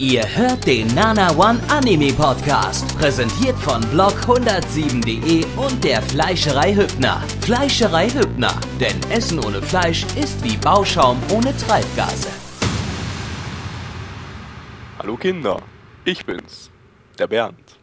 [0.00, 7.20] Ihr hört den Nana One Anime Podcast, präsentiert von blog107.de und der Fleischerei Hübner.
[7.42, 12.30] Fleischerei Hübner, denn Essen ohne Fleisch ist wie Bauschaum ohne Treibgase.
[14.98, 15.60] Hallo Kinder,
[16.06, 16.70] ich bin's,
[17.18, 17.78] der Bernd.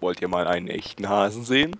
[0.00, 1.74] Wollt ihr mal einen echten Hasen sehen?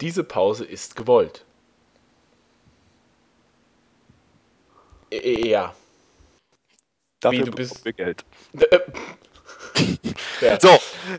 [0.00, 1.44] Diese Pause ist gewollt.
[1.44, 1.46] Äh,
[5.10, 5.74] Ja.
[7.20, 8.24] Dafür Wie, du bist- wir Geld.
[8.58, 8.78] Äh,
[10.40, 10.60] ja.
[10.60, 10.78] So,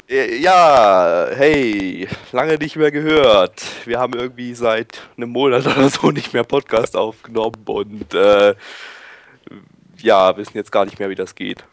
[0.09, 3.61] äh, ja, hey, lange nicht mehr gehört.
[3.85, 8.55] Wir haben irgendwie seit einem Monat oder so nicht mehr Podcast aufgenommen und äh,
[10.01, 11.63] ja, wissen jetzt gar nicht mehr, wie das geht.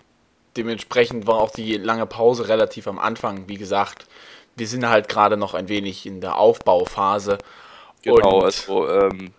[0.56, 3.46] Dementsprechend war auch die lange Pause relativ am Anfang.
[3.46, 4.06] Wie gesagt,
[4.56, 7.38] wir sind halt gerade noch ein wenig in der Aufbauphase.
[8.02, 9.32] Genau, Und- also ähm,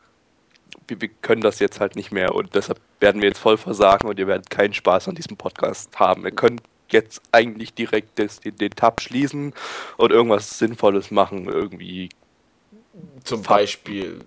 [0.88, 4.08] wir, wir können das jetzt halt nicht mehr und deshalb werden wir jetzt voll versagen
[4.08, 6.24] und ihr werdet keinen Spaß an diesem Podcast haben.
[6.24, 9.54] Wir können jetzt eigentlich direkt das, den, den Tab schließen
[9.98, 12.10] und irgendwas Sinnvolles machen, irgendwie.
[13.24, 13.44] Zum.
[13.44, 14.20] Beispiel,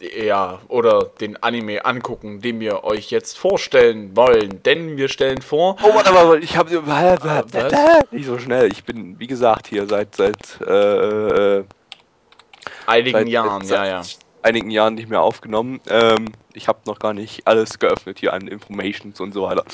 [0.00, 4.62] ja, oder den Anime angucken, den wir euch jetzt vorstellen wollen.
[4.64, 8.10] Denn wir stellen vor, Oh, warte mal, ich habe was?
[8.10, 8.70] nicht so schnell.
[8.72, 11.64] Ich bin, wie gesagt, hier seit seit äh, äh,
[12.86, 14.02] einigen seit, Jahren, seit ja, ja.
[14.46, 15.80] Einigen Jahren nicht mehr aufgenommen.
[15.88, 19.64] Ähm, ich habe noch gar nicht alles geöffnet hier an Informations und so weiter.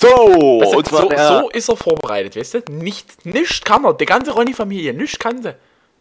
[0.00, 2.62] So, Weißt du, und so, so ist er vorbereitet, weißt du?
[2.72, 5.54] Nicht, nicht kann er, die ganze Ronny-Familie, nicht kann sie.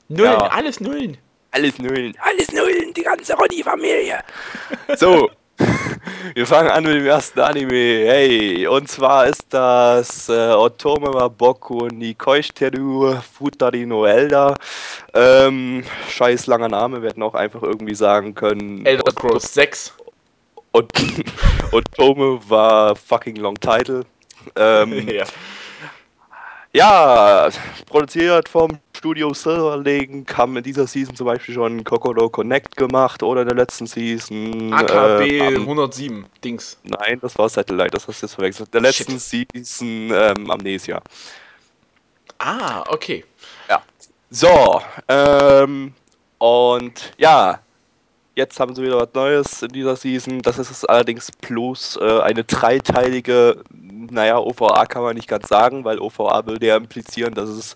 [0.10, 0.48] Nullen, Ja.
[0.48, 1.18] alles Nullen.
[1.52, 4.20] Alles Nullen, alles Nullen, die ganze Ronny-Familie.
[4.98, 5.30] So,
[6.34, 7.74] wir fangen an mit dem ersten Anime.
[7.74, 14.56] Hey, und zwar ist das äh, Otome wa Boku ni Koishiteru Futari no Elda.
[15.14, 18.86] Ähm, scheiß langer Name, wir hätten auch einfach irgendwie sagen können.
[18.86, 19.94] Elder Scrolls 6.
[20.72, 20.92] Und
[21.72, 24.06] Otome war fucking long title.
[24.56, 25.26] Ähm, ja.
[26.74, 27.50] Ja,
[27.86, 33.22] produziert vom Studio Silver Lake, haben in dieser Season zum Beispiel schon Kokoro Connect gemacht
[33.22, 34.74] oder in der letzten Season.
[34.74, 36.80] AKB äh, am, 107, Dings.
[36.82, 38.74] nein, das war Satellite, das hast du jetzt verwechselt.
[38.74, 41.00] Der letzten Season ähm, Amnesia.
[42.40, 43.24] Ah, okay.
[43.70, 43.84] Ja.
[44.32, 45.94] So, ähm,
[46.40, 47.60] und ja,
[48.36, 50.42] jetzt haben sie wieder was Neues in dieser Season.
[50.42, 55.84] Das ist es allerdings bloß äh, eine dreiteilige, naja, OVA kann man nicht ganz sagen,
[55.86, 57.76] weil OVA will ja implizieren, dass es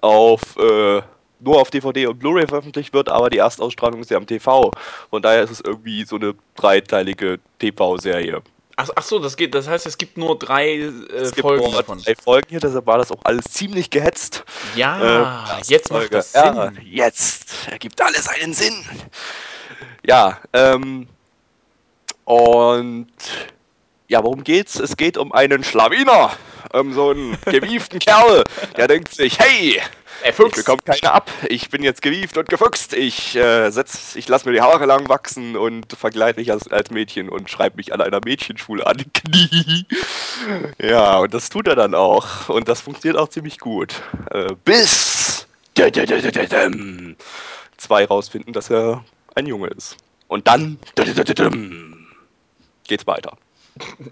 [0.00, 1.02] auf äh,
[1.40, 4.72] nur auf DVD und Blu-ray veröffentlicht wird, aber die Erstausstrahlung ist ja am TV.
[5.10, 8.42] Von daher ist es irgendwie so eine dreiteilige TV-Serie.
[8.80, 9.54] Ach, ach so, das geht.
[9.54, 12.00] Das heißt, es gibt nur drei äh, Es gibt Folgen nur davon.
[12.00, 14.44] drei Folgen hier, deshalb war das auch alles ziemlich gehetzt.
[14.76, 16.16] Ja, Äh, jetzt macht Folge.
[16.16, 16.42] das Sinn.
[16.44, 18.74] Ja, jetzt ergibt alles einen Sinn.
[20.08, 21.06] Ja, ähm,
[22.24, 23.12] und
[24.08, 24.80] ja, worum geht's?
[24.80, 26.30] Es geht um einen Schlawiner,
[26.72, 28.44] um so einen gewieften Kerl,
[28.78, 29.82] der denkt sich, hey,
[30.22, 34.26] Er ich bekomme keine ab, ich bin jetzt gewieft und gefuchst, ich äh, setz, ich
[34.28, 37.92] lasse mir die Haare lang wachsen und verkleide mich als, als Mädchen und schreibe mich
[37.92, 39.04] an einer Mädchenschule an.
[39.12, 39.84] Knie.
[40.80, 42.48] Ja, und das tut er dann auch.
[42.48, 44.00] Und das funktioniert auch ziemlich gut.
[44.30, 45.46] Äh, bis
[47.76, 49.04] zwei rausfinden, dass er
[49.38, 49.96] ein Junge ist.
[50.26, 50.78] Und dann
[52.86, 53.36] geht's weiter.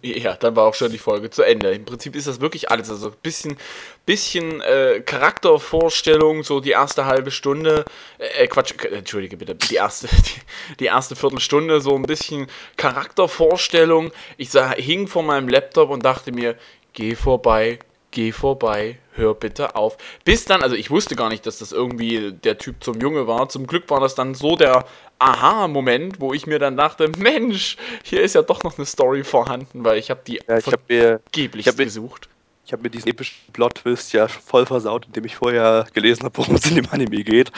[0.00, 1.72] Ja, dann war auch schon die Folge zu Ende.
[1.72, 2.88] Im Prinzip ist das wirklich alles.
[2.88, 3.56] Also ein bisschen,
[4.04, 7.84] bisschen äh, Charaktervorstellung, so die erste halbe Stunde.
[8.18, 9.56] Äh, Quatsch, äh, entschuldige bitte.
[9.56, 10.06] Die erste,
[10.70, 14.12] die, die erste Viertelstunde, so ein bisschen Charaktervorstellung.
[14.36, 16.56] Ich sah, hing vor meinem Laptop und dachte mir,
[16.92, 17.80] geh vorbei,
[18.12, 19.98] geh vorbei, hör bitte auf.
[20.24, 23.48] Bis dann, also ich wusste gar nicht, dass das irgendwie der Typ zum Junge war.
[23.48, 24.84] Zum Glück war das dann so der
[25.18, 29.84] Aha-Moment, wo ich mir dann dachte, Mensch, hier ist ja doch noch eine Story vorhanden,
[29.84, 32.28] weil ich habe die Ja, ich habe mir, ich hab mir- gesucht.
[32.66, 36.56] ich hab mir diesen epischen Plot-Twist ja voll versaut, indem ich vorher gelesen habe, worum
[36.56, 37.50] es in dem Anime geht.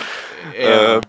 [0.61, 0.97] Ja.
[0.97, 1.01] Äh,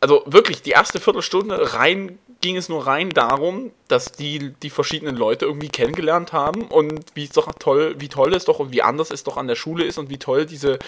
[0.00, 5.16] also wirklich, die erste Viertelstunde rein ging es nur rein darum, dass die die verschiedenen
[5.16, 8.82] Leute irgendwie kennengelernt haben und wie es doch toll, wie toll es doch und wie
[8.82, 10.78] anders es doch an der Schule ist und wie toll diese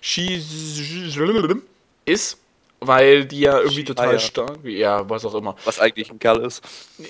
[0.00, 0.40] Ski
[2.04, 2.38] ist,
[2.86, 4.18] weil die ja irgendwie total Schleier.
[4.18, 5.56] stark, ja, was auch immer.
[5.64, 6.62] was eigentlich ein Kerl ist.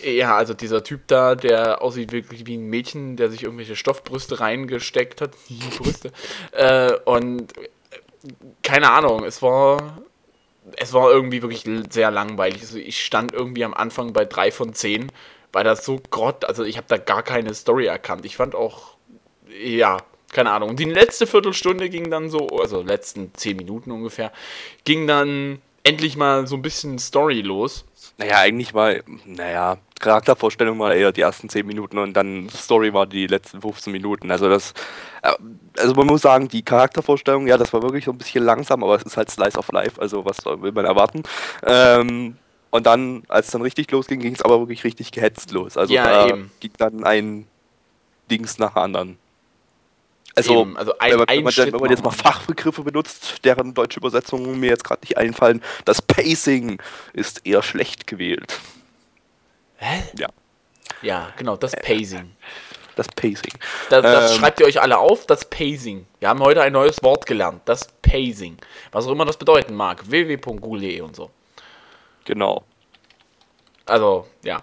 [0.04, 4.40] Ja, also dieser Typ da, der aussieht wirklich wie ein Mädchen, der sich irgendwelche Stoffbrüste
[4.40, 5.32] reingesteckt hat.
[5.48, 6.12] Die Brüste.
[6.52, 7.68] Äh, und äh,
[8.62, 9.98] keine Ahnung, es war.
[10.76, 12.62] Es war irgendwie wirklich sehr langweilig.
[12.62, 15.12] Also ich stand irgendwie am Anfang bei 3 von 10,
[15.52, 18.24] weil das so grott, also ich habe da gar keine Story erkannt.
[18.24, 18.96] Ich fand auch,
[19.62, 19.98] ja,
[20.34, 20.70] keine Ahnung.
[20.70, 24.32] Und die letzte Viertelstunde ging dann so, also letzten 10 Minuten ungefähr,
[24.84, 27.84] ging dann endlich mal so ein bisschen Story los.
[28.16, 33.06] Naja, eigentlich mal, naja, Charaktervorstellung war eher die ersten 10 Minuten und dann Story war
[33.06, 34.30] die letzten 15 Minuten.
[34.30, 34.72] Also das,
[35.22, 35.32] äh,
[35.78, 38.96] also man muss sagen, die Charaktervorstellung, ja, das war wirklich so ein bisschen langsam, aber
[38.96, 41.22] es ist halt Slice of Life, also was will man erwarten.
[41.64, 42.36] Ähm,
[42.70, 45.76] und dann, als es dann richtig losging, ging es aber wirklich richtig gehetzt los.
[45.76, 46.50] Also Ja, da eben.
[46.60, 47.46] ging dann ein
[48.30, 49.18] Dings nach anderen.
[50.36, 53.72] Also, Eben, also ein- wenn, man, wenn, man, wenn man jetzt mal Fachbegriffe benutzt, deren
[53.74, 56.80] deutsche Übersetzungen mir jetzt gerade nicht einfallen, das Pacing
[57.12, 58.58] ist eher schlecht gewählt.
[59.76, 60.02] Hä?
[60.18, 60.28] Ja,
[61.02, 62.32] Ja, genau, das Pacing.
[62.96, 63.52] das Pacing.
[63.90, 64.38] Das, das Ähm.
[64.38, 66.06] schreibt ihr euch alle auf, das Pacing.
[66.20, 68.56] Wir haben heute ein neues Wort gelernt, das Pacing.
[68.92, 70.08] Was auch immer das bedeuten mag.
[70.10, 71.30] www.google.de und so.
[72.24, 72.64] Genau.
[73.86, 74.62] Also, ja.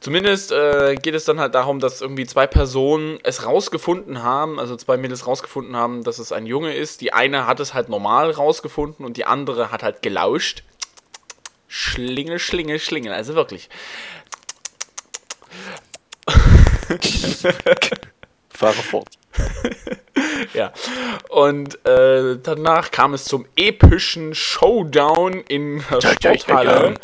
[0.00, 4.74] Zumindest äh, geht es dann halt darum, dass irgendwie zwei Personen es rausgefunden haben, also
[4.74, 7.02] zwei Mädels rausgefunden haben, dass es ein Junge ist.
[7.02, 10.64] Die eine hat es halt normal rausgefunden und die andere hat halt gelauscht.
[11.68, 13.12] Schlingel, schlingel, schlingel.
[13.12, 13.70] Also wirklich.
[18.50, 19.21] Fahre fort.
[20.54, 20.72] Ja.
[21.28, 26.94] Und äh, danach kam es zum epischen Showdown in der Sporthalle.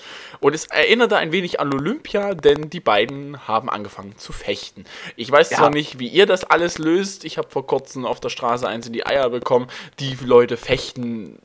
[0.40, 4.84] Und es erinnerte ein wenig an Olympia, denn die beiden haben angefangen zu fechten.
[5.16, 5.58] Ich weiß Ja.
[5.58, 7.25] zwar nicht, wie ihr das alles löst.
[7.25, 9.69] Ich habe vor kurzem auf der Straße eins in die Eier bekommen.
[9.98, 11.38] Die Leute fechten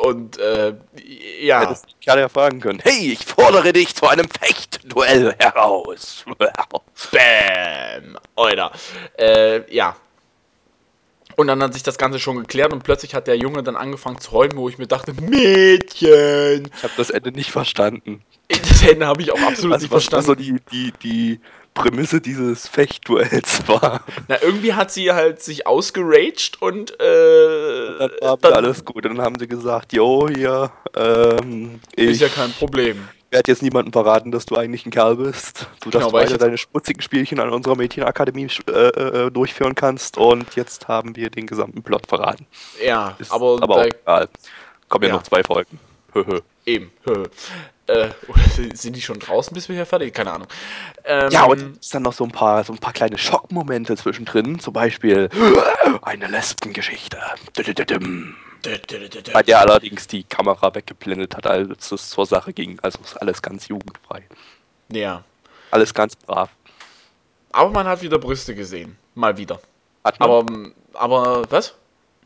[0.00, 0.74] und äh,
[1.40, 1.60] ja.
[1.62, 2.80] Hättest du gerade ja fragen können.
[2.82, 6.24] Hey, ich fordere dich zu einem Fechtduell heraus.
[7.12, 8.18] Bam!
[8.36, 8.72] Alter.
[9.18, 9.96] Äh, ja.
[11.36, 14.18] Und dann hat sich das Ganze schon geklärt und plötzlich hat der Junge dann angefangen
[14.20, 16.70] zu heulen, wo ich mir dachte, Mädchen!
[16.76, 18.22] Ich habe das Ende nicht verstanden.
[18.50, 20.26] Das Ende habe ich auch absolut Also, nicht was verstanden.
[20.26, 21.40] so die, die, die
[21.82, 24.02] Prämisse dieses Fechtduells war.
[24.28, 29.06] Na, irgendwie hat sie halt sich ausgeraged und äh, Dann war dann alles gut.
[29.06, 33.08] Und dann haben sie gesagt, jo, hier, ähm, ich ist ja kein Problem.
[33.30, 35.66] werde jetzt niemandem verraten, dass du eigentlich ein Kerl bist.
[35.82, 40.18] Du darfst Genau, ich weiter deine schmutzigen Spielchen an unserer Mädchenakademie äh, äh, durchführen kannst.
[40.18, 42.46] Und jetzt haben wir den gesamten Plot verraten.
[42.84, 44.28] Ja, Ist aber, aber auch egal.
[44.88, 45.14] Kommen ja, Ja.
[45.16, 45.78] noch zwei Folgen.
[46.12, 46.40] Höhö.
[46.66, 46.90] eben.
[47.90, 48.10] Äh,
[48.74, 50.14] sind die schon draußen, bis wir hier fertig?
[50.14, 50.48] Keine Ahnung.
[51.04, 54.58] Ähm, Ja, und es dann noch so ein paar, so ein paar kleine Schockmomente zwischendrin.
[54.60, 55.28] Zum Beispiel
[56.02, 57.18] eine Lesbengeschichte.
[59.32, 62.78] Bei der allerdings die Kamera weggeblendet hat, als es zur Sache ging.
[62.82, 64.22] Also ist alles ganz jugendfrei.
[64.88, 65.24] ja.
[65.72, 66.50] Alles ganz brav.
[67.52, 68.96] Aber man hat wieder Brüste gesehen.
[69.14, 69.60] Mal wieder.
[70.02, 70.44] Hat man, Aber,
[70.94, 71.74] aber, was?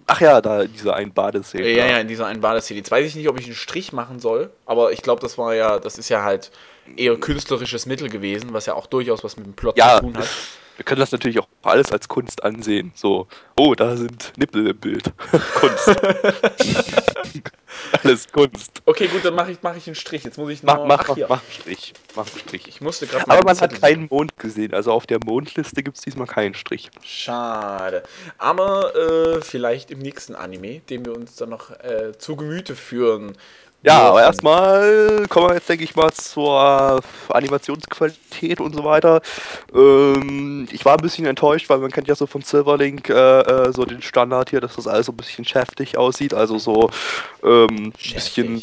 [0.06, 1.68] Ach ja, da diese ein Badeszene.
[1.68, 2.78] Ja, ja, in dieser einen Badeszene.
[2.78, 5.54] Jetzt weiß ich nicht, ob ich einen Strich machen soll, aber ich glaube, das war
[5.54, 6.50] ja, das ist ja halt
[6.96, 10.18] eher künstlerisches Mittel gewesen, was ja auch durchaus was mit dem Plot Ja, zu tun
[10.18, 10.28] hat.
[10.76, 12.92] Wir können das natürlich auch alles als Kunst ansehen.
[12.94, 15.12] So, oh, da sind Nippel im Bild.
[15.54, 15.88] Kunst.
[18.02, 18.82] alles Kunst.
[18.84, 20.24] Okay, gut, dann mache ich, mach ich einen Strich.
[20.24, 20.86] Jetzt muss ich noch.
[20.86, 21.94] Mach, mach, ach, mach, einen Strich.
[22.16, 22.68] Mach einen Strich.
[22.68, 24.74] Ich musste gerade Aber man hat keinen Mond gesehen.
[24.74, 26.90] Also auf der Mondliste gibt es diesmal keinen Strich.
[27.02, 28.02] Schade.
[28.38, 33.36] Aber äh, vielleicht im nächsten Anime, den wir uns dann noch äh, zu Gemüte führen.
[33.84, 34.26] Ja, aber dürfen.
[34.26, 39.20] erstmal kommen wir jetzt, denke ich mal, zur Animationsqualität und so weiter.
[39.74, 43.72] Ähm, ich war ein bisschen enttäuscht, weil man kennt ja so von Silverlink äh, äh,
[43.72, 46.32] so den Standard hier, dass das alles so ein bisschen schäftig aussieht.
[46.32, 46.90] Also so
[47.42, 48.62] ähm, ein bisschen,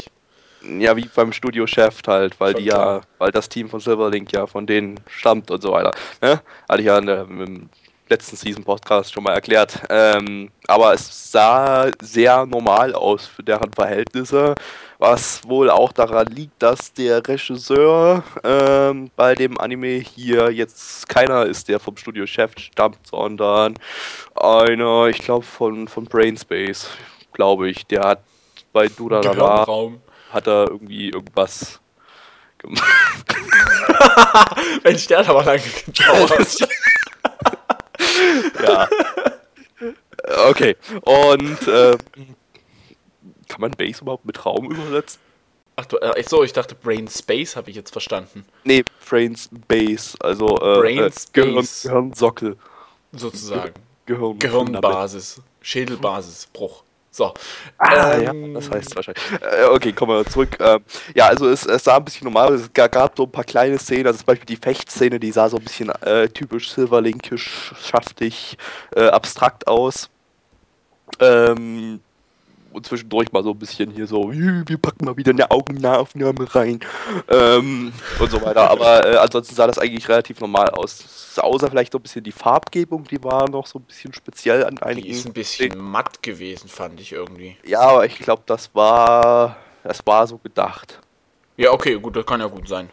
[0.78, 3.00] ja, wie beim Studio Chef halt, weil Schon die ja, klar.
[3.18, 5.92] weil das Team von Silverlink ja von denen stammt und so weiter.
[6.20, 6.40] Ne?
[6.68, 7.68] Hatte ich ja in der, im
[8.12, 9.80] letzten Season Podcast schon mal erklärt.
[9.88, 14.54] Ähm, aber es sah sehr normal aus für deren Verhältnisse,
[14.98, 21.46] was wohl auch daran liegt, dass der Regisseur ähm, bei dem Anime hier jetzt keiner
[21.46, 23.74] ist, der vom Studio Chef stammt, sondern
[24.34, 26.88] einer, ich glaube, von, von Brainspace,
[27.32, 27.86] glaube ich.
[27.86, 28.24] Der hat
[28.72, 30.02] bei Dudalala Gehirnraum.
[30.30, 31.80] hat er irgendwie irgendwas
[32.58, 32.84] gemacht.
[34.84, 36.58] Mensch, der hat aber lange gedauert.
[38.62, 38.88] ja.
[40.48, 40.76] Okay.
[41.02, 41.96] Und äh,
[43.48, 45.20] kann man Base überhaupt mit Raum übersetzen?
[45.76, 48.44] Ach du, äh, so, ich dachte Brain Space habe ich jetzt verstanden.
[48.64, 51.82] Nee, Brains Base, also äh, Brain äh, Gehirn, Space.
[51.82, 52.56] Gehirnsockel.
[53.12, 53.74] Sozusagen.
[54.06, 55.40] Gehirn Gehirnbasis.
[55.60, 56.82] Schädelbasisbruch.
[57.14, 57.34] So.
[57.76, 59.22] Ah, Ähm, ja, das heißt wahrscheinlich.
[59.42, 60.56] Äh, okay, kommen wir zurück.
[60.60, 60.82] Ähm,
[61.14, 62.62] ja, also es, es sah ein bisschen normal aus.
[62.62, 65.48] Es ga- gab so ein paar kleine Szenen, also zum Beispiel die Fechtszene, die sah
[65.50, 68.56] so ein bisschen äh, typisch Silverlinkisch, schaftig,
[68.96, 70.08] äh, abstrakt aus.
[71.20, 72.00] Ähm,
[72.80, 76.80] zwischendurch mal so ein bisschen hier so, "Ih, wir packen mal wieder eine Augennahaufnahme rein
[77.28, 78.70] ähm, und so weiter.
[78.70, 81.38] Aber äh, ansonsten sah das eigentlich relativ normal aus.
[81.38, 84.78] Außer vielleicht so ein bisschen die Farbgebung, die war noch so ein bisschen speziell an
[84.78, 85.06] einigen.
[85.06, 87.56] Die ist ein bisschen matt gewesen, fand ich irgendwie.
[87.64, 91.00] Ja, aber ich glaube, das war Das war so gedacht.
[91.56, 92.88] Ja, okay, gut, das kann ja gut sein.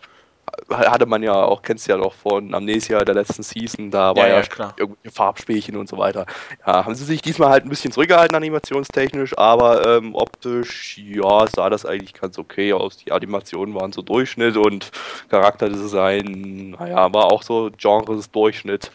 [0.69, 4.27] Hatte man ja auch, kennst du ja noch von Amnesia der letzten Season, da war
[4.27, 4.73] Ja, ja, ja, klar.
[4.77, 6.25] irgendwelche Farbspielchen und so weiter.
[6.65, 11.69] Ja, haben sie sich diesmal halt ein bisschen zurückgehalten animationstechnisch, aber ähm, optisch, ja, sah
[11.69, 12.97] das eigentlich ganz okay aus.
[12.97, 14.91] Die Animationen waren so Durchschnitt und
[15.29, 18.91] Charakterdesign, naja, war auch so Genres Durchschnitt.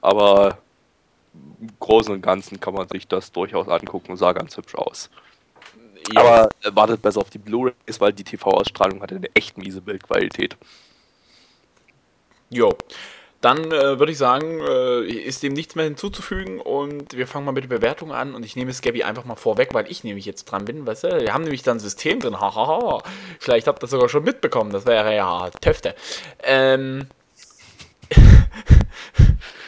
[0.00, 0.58] Aber
[1.60, 5.10] im Großen und Ganzen kann man sich das durchaus angucken und sah ganz hübsch aus.
[6.12, 9.80] Ja, Aber äh, wartet besser auf die Blu-rays, weil die TV-Ausstrahlung hatte eine echt miese
[9.80, 10.56] Bildqualität.
[12.50, 12.76] Jo.
[13.40, 17.52] Dann äh, würde ich sagen, äh, ist dem nichts mehr hinzuzufügen und wir fangen mal
[17.52, 20.24] mit der Bewertung an und ich nehme es Gabby einfach mal vorweg, weil ich nämlich
[20.24, 23.02] jetzt dran bin, weißt du, wir haben nämlich da ein System drin, hahaha.
[23.38, 25.94] Vielleicht habt ihr das sogar schon mitbekommen, das wäre ja Töfte.
[26.42, 27.08] Ähm.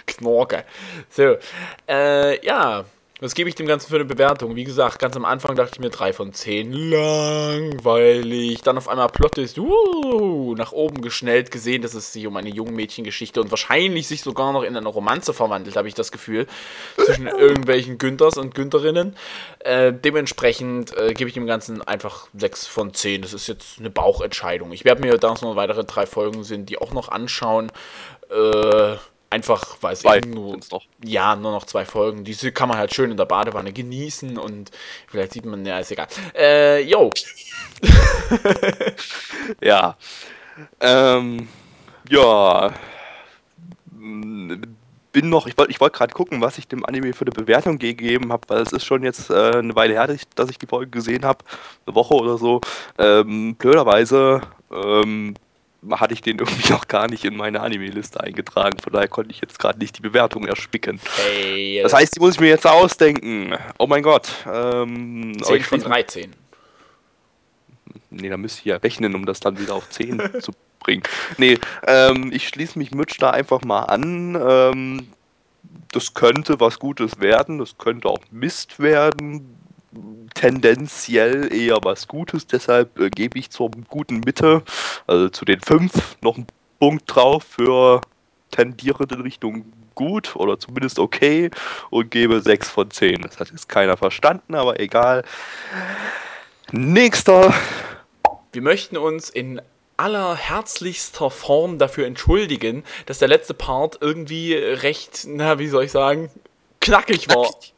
[0.06, 0.64] Knorke.
[1.10, 1.36] So,
[1.88, 2.84] äh, ja,
[3.20, 4.54] was gebe ich dem Ganzen für eine Bewertung?
[4.54, 6.72] Wie gesagt, ganz am Anfang dachte ich mir 3 von 10.
[6.72, 8.60] Langweilig.
[8.62, 12.50] Dann auf einmal Plot ist, uh, nach oben geschnellt gesehen, dass es sich um eine
[12.50, 16.46] Jungmädchengeschichte und wahrscheinlich sich sogar noch in eine Romanze verwandelt, habe ich das Gefühl.
[16.96, 19.16] Zwischen irgendwelchen Günthers und Güntherinnen.
[19.58, 23.22] Äh, dementsprechend äh, gebe ich dem Ganzen einfach 6 von 10.
[23.22, 24.70] Das ist jetzt eine Bauchentscheidung.
[24.70, 27.72] Ich werde mir da noch weitere drei Folgen sind, die auch noch anschauen.
[28.30, 28.96] Äh,
[29.30, 30.84] einfach, weil es eben nur, noch.
[31.04, 32.24] ja, nur noch zwei Folgen.
[32.24, 34.70] Diese kann man halt schön in der Badewanne genießen und
[35.06, 36.08] vielleicht sieht man, ja, ist egal.
[36.34, 37.10] Äh, yo.
[39.62, 39.96] Ja.
[40.80, 41.48] Ähm,
[42.08, 42.72] ja.
[43.90, 47.78] Bin noch, ich wollte ich wollt gerade gucken, was ich dem Anime für eine Bewertung
[47.78, 50.58] gegeben habe, weil es ist schon jetzt äh, eine Weile her, dass ich, dass ich
[50.58, 51.44] die Folge gesehen habe,
[51.86, 52.60] eine Woche oder so.
[52.98, 55.34] Ähm, blöderweise ähm,
[55.92, 59.40] hatte ich den irgendwie noch gar nicht in meine Anime-Liste eingetragen, von daher konnte ich
[59.40, 61.00] jetzt gerade nicht die Bewertung erspicken.
[61.16, 63.54] Hey, Das heißt, die muss ich mir jetzt ausdenken.
[63.78, 64.28] Oh mein Gott.
[64.46, 66.32] Ähm, aber 10 ich von schließe- 13.
[68.10, 71.02] Nee, da müsste ich ja rechnen, um das dann wieder auf 10 zu bringen.
[71.36, 74.36] Nee, ähm, ich schließe mich Mitch da einfach mal an.
[74.40, 75.08] Ähm,
[75.92, 79.54] das könnte was Gutes werden, das könnte auch Mist werden.
[80.34, 84.62] Tendenziell eher was Gutes, deshalb äh, gebe ich zur guten Mitte,
[85.06, 86.46] also zu den 5, noch einen
[86.78, 88.02] Punkt drauf für
[88.50, 91.50] tendierend in Richtung gut oder zumindest okay
[91.90, 93.22] und gebe 6 von 10.
[93.22, 95.24] Das hat jetzt keiner verstanden, aber egal.
[96.70, 97.52] Nächster
[98.52, 99.60] Wir möchten uns in
[99.96, 106.30] allerherzlichster Form dafür entschuldigen, dass der letzte Part irgendwie recht, na, wie soll ich sagen,
[106.80, 107.42] knackig war.
[107.42, 107.72] Mensch.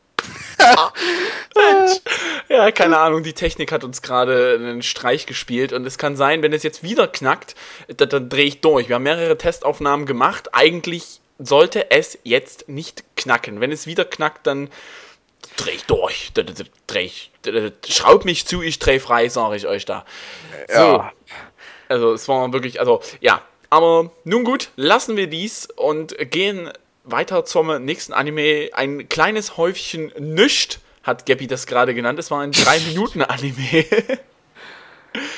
[2.49, 6.43] Ja, keine Ahnung, die Technik hat uns gerade einen Streich gespielt und es kann sein,
[6.43, 7.55] wenn es jetzt wieder knackt,
[7.89, 8.89] da, dann drehe ich durch.
[8.89, 10.51] Wir haben mehrere Testaufnahmen gemacht.
[10.53, 13.61] Eigentlich sollte es jetzt nicht knacken.
[13.61, 14.69] Wenn es wieder knackt, dann
[15.57, 16.33] dreh ich durch.
[16.87, 17.33] Dreh ich,
[17.89, 20.05] schraub mich zu, ich dreh frei, sage ich euch da.
[20.69, 21.13] Ja.
[21.89, 23.43] Also es war wirklich, also ja.
[23.73, 26.71] Aber nun gut, lassen wir dies und gehen
[27.13, 28.71] weiter zum nächsten Anime.
[28.73, 32.19] Ein kleines Häufchen Nischt, hat Gabby das gerade genannt.
[32.19, 33.85] Es war ein 3-Minuten-Anime.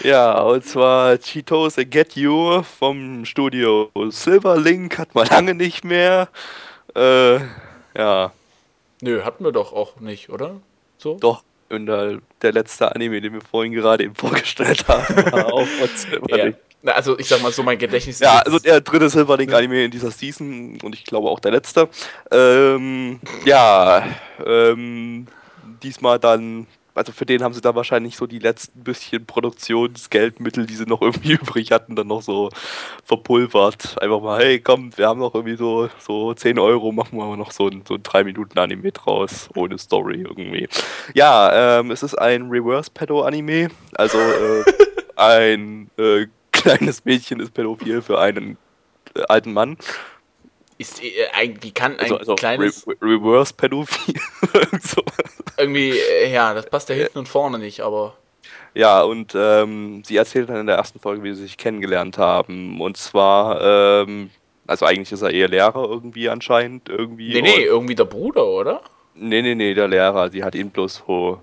[0.03, 6.29] Ja, und zwar Cheetos Get You vom Studio Silverlink hat man lange nicht mehr.
[6.95, 7.37] Äh,
[7.97, 8.33] ja,
[9.01, 10.61] Nö, hatten wir doch auch nicht, oder?
[10.99, 11.17] So?
[11.19, 11.43] doch.
[11.71, 16.29] Und der, der letzte Anime, den wir vorhin gerade eben vorgestellt haben, war auch von
[16.29, 16.53] Ja.
[16.83, 16.85] Silverlink.
[16.85, 19.91] Na, also ich sag mal so, mein Gedächtnis Ja, jetzt- also der dritte Silverlink-Anime in
[19.91, 21.89] dieser Season und ich glaube auch der letzte.
[22.31, 24.05] Ähm, ja,
[24.45, 25.27] ähm,
[25.83, 30.75] diesmal dann, also für den haben sie da wahrscheinlich so die letzten bisschen Produktionsgeldmittel, die
[30.75, 32.51] sie noch irgendwie übrig hatten, dann noch so
[33.05, 34.01] verpulvert.
[34.03, 37.53] Einfach mal, hey, komm, wir haben noch irgendwie so, so 10 Euro, machen wir noch
[37.53, 40.69] so ein, so ein 3-Minuten-Anime draus, ohne Story irgendwie.
[41.15, 44.65] Ja, ähm, es ist ein Reverse-Pedo-Anime, also äh,
[45.17, 46.27] ein äh,
[46.63, 48.57] kleines Mädchen ist pädophil für einen
[49.15, 49.77] äh, alten Mann.
[50.79, 54.15] ist, äh, ein, wie kann ein Also, also kleines Re Re Reverse pädophil.
[54.81, 55.03] so.
[55.57, 58.17] irgendwie, äh, ja, das passt ja hinten und vorne nicht, aber
[58.75, 62.81] Ja, und ähm, sie erzählt dann in der ersten Folge, wie sie sich kennengelernt haben.
[62.81, 63.61] Und zwar,
[64.03, 64.31] ähm,
[64.67, 67.33] also eigentlich ist er eher Lehrer irgendwie anscheinend irgendwie.
[67.35, 68.83] nee, nee, irgendwie der Bruder, oder?
[69.15, 70.31] nee, nee, nee, der Lehrer.
[70.31, 71.43] Sie hat ihn bloß so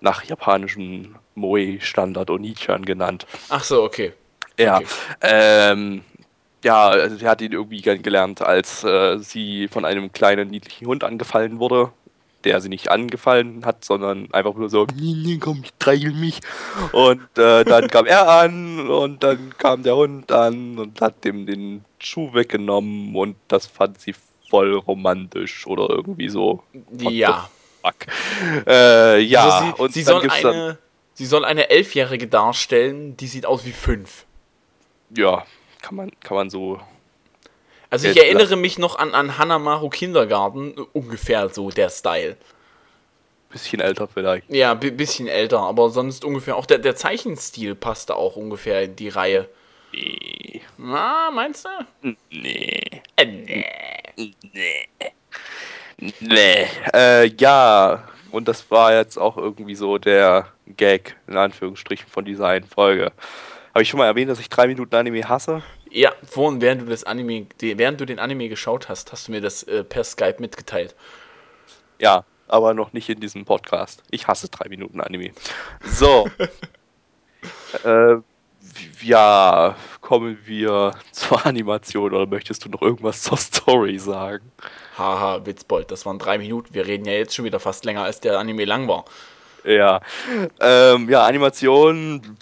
[0.00, 3.26] nach japanischem Moe-Standard Onichan genannt.
[3.48, 4.12] Ach so, okay.
[4.58, 4.86] Ja, Okay.
[5.22, 6.02] ähm,
[6.64, 11.04] ja, also sie hat ihn irgendwie kennengelernt, als äh, sie von einem kleinen niedlichen Hund
[11.04, 11.92] angefallen wurde,
[12.44, 16.40] der sie nicht angefallen hat, sondern einfach nur so, "Nee, komm, ich streichel mich.
[16.92, 21.46] Und äh, dann kam er an und dann kam der Hund an und hat ihm
[21.46, 24.14] den Schuh weggenommen und das fand sie
[24.48, 26.62] voll romantisch oder irgendwie so.
[26.72, 27.50] What Ja.
[27.82, 28.06] Fuck.
[28.66, 30.78] Äh, ja, also sie, und sie dann soll gibt's eine,
[31.18, 34.26] Sie soll eine Elfjährige darstellen, die sieht aus wie fünf.
[35.16, 35.46] Ja,
[35.80, 36.78] kann man, kann man so.
[37.88, 42.36] Also ich Jetzt- erinnere mich noch an, an Hanamaru Kindergarten, ungefähr so der Style.
[43.48, 44.50] Bisschen älter vielleicht.
[44.52, 48.96] Ja, bi- bisschen älter, aber sonst ungefähr auch der, der Zeichenstil passte auch ungefähr in
[48.96, 49.48] die Reihe.
[49.92, 50.60] Nee.
[50.76, 51.64] Na, meinst
[52.02, 52.14] du?
[52.30, 53.02] Nee.
[53.16, 53.64] Äh, nee.
[54.52, 54.88] Nee.
[56.20, 56.66] Nee.
[56.92, 58.06] Äh, ja.
[58.36, 63.12] Und das war jetzt auch irgendwie so der Gag, in Anführungsstrichen, von dieser einen Folge.
[63.72, 65.62] Habe ich schon mal erwähnt, dass ich drei Minuten Anime hasse?
[65.90, 69.40] Ja, vorhin, während du das Anime, während du den Anime geschaut hast, hast du mir
[69.40, 70.94] das äh, per Skype mitgeteilt.
[71.98, 74.02] Ja, aber noch nicht in diesem Podcast.
[74.10, 75.30] Ich hasse drei Minuten Anime.
[75.82, 76.28] So.
[77.84, 78.16] äh,
[79.02, 84.50] ja, kommen wir zur Animation oder möchtest du noch irgendwas zur Story sagen?
[84.98, 86.74] Haha, Witzbold, das waren drei Minuten.
[86.74, 89.04] Wir reden ja jetzt schon wieder fast länger, als der Anime lang war.
[89.64, 90.00] Ja.
[90.60, 92.36] Ähm, ja, Animation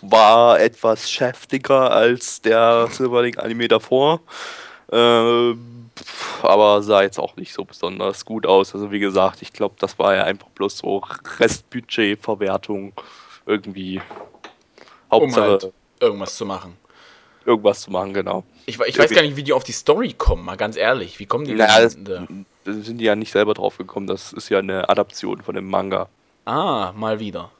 [0.00, 4.20] war etwas schäftiger als der Silverlink-Anime davor.
[4.90, 5.90] Ähm,
[6.42, 8.74] aber sah jetzt auch nicht so besonders gut aus.
[8.74, 11.02] Also wie gesagt, ich glaube, das war ja einfach bloß so
[11.38, 12.92] Restbudget-Verwertung.
[13.46, 14.00] Irgendwie.
[15.16, 16.76] Um Hauptsache halt irgendwas zu machen.
[17.44, 18.44] irgendwas zu machen, genau.
[18.66, 21.18] Ich, ich weiß gar nicht, wie die auf die Story kommen, mal ganz ehrlich.
[21.18, 22.26] Wie kommen die Naja, das, da
[22.64, 24.06] sind die ja nicht selber drauf gekommen.
[24.06, 26.08] Das ist ja eine Adaption von dem Manga.
[26.46, 27.50] Ah, mal wieder.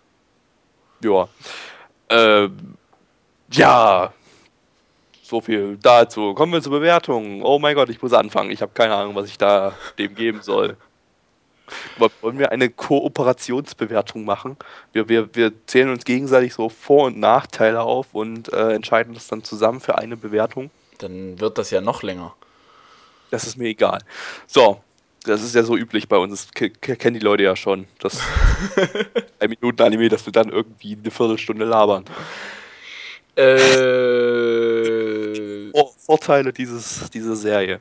[1.02, 1.28] Ja.
[2.08, 2.76] Ähm,
[3.52, 4.12] ja.
[5.22, 6.34] So viel dazu.
[6.34, 7.42] Kommen wir zur Bewertung.
[7.42, 8.50] Oh mein Gott, ich muss anfangen.
[8.50, 10.76] Ich habe keine Ahnung, was ich da dem geben soll.
[12.20, 14.56] Wollen wir eine Kooperationsbewertung machen?
[14.92, 19.28] Wir, wir, wir zählen uns gegenseitig so Vor- und Nachteile auf und äh, entscheiden das
[19.28, 20.70] dann zusammen für eine Bewertung.
[20.98, 22.34] Dann wird das ja noch länger.
[23.30, 24.00] Das ist mir egal.
[24.46, 24.80] So,
[25.24, 26.32] das ist ja so üblich bei uns.
[26.46, 27.86] Das ke- ke- kennen die Leute ja schon.
[27.98, 28.20] Das
[29.40, 32.04] ein Minuten Anime, dass wir dann irgendwie eine Viertelstunde labern.
[33.94, 37.80] Äh, Vor- Vorteile dieses, dieser Serie.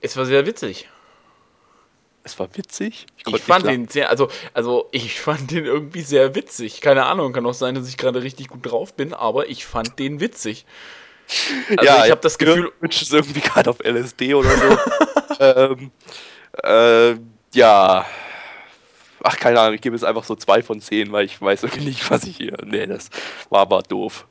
[0.00, 0.88] es war sehr witzig.
[2.24, 3.06] Es war witzig.
[3.18, 6.80] Ich konnte fand den sehr, also, also ich fand den irgendwie sehr witzig.
[6.80, 9.98] Keine Ahnung, kann auch sein, dass ich gerade richtig gut drauf bin, aber ich fand
[9.98, 10.64] den witzig.
[11.70, 14.78] Also ja, ich habe das Gefühl, Wünsch ist irgendwie gerade auf LSD oder so.
[15.40, 15.90] ähm,
[16.62, 17.16] äh,
[17.54, 18.04] ja.
[19.22, 21.86] Ach, keine Ahnung, ich gebe jetzt einfach so zwei von zehn, weil ich weiß irgendwie
[21.86, 22.58] nicht, was ich hier.
[22.66, 23.08] Nee, das
[23.48, 24.26] war aber doof.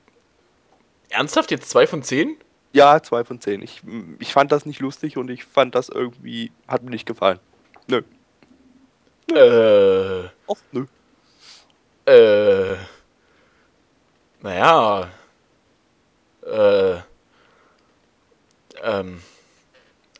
[1.09, 2.37] ernsthaft jetzt zwei von zehn?
[2.73, 3.63] Ja, zwei von zehn.
[3.63, 3.81] Ich,
[4.19, 7.39] ich fand das nicht lustig und ich fand das irgendwie, hat mir nicht gefallen.
[7.91, 8.01] Nö.
[9.35, 10.85] Äh, Och, nö.
[12.05, 12.77] äh,
[14.41, 15.09] naja,
[16.45, 16.95] äh,
[18.81, 19.21] ähm,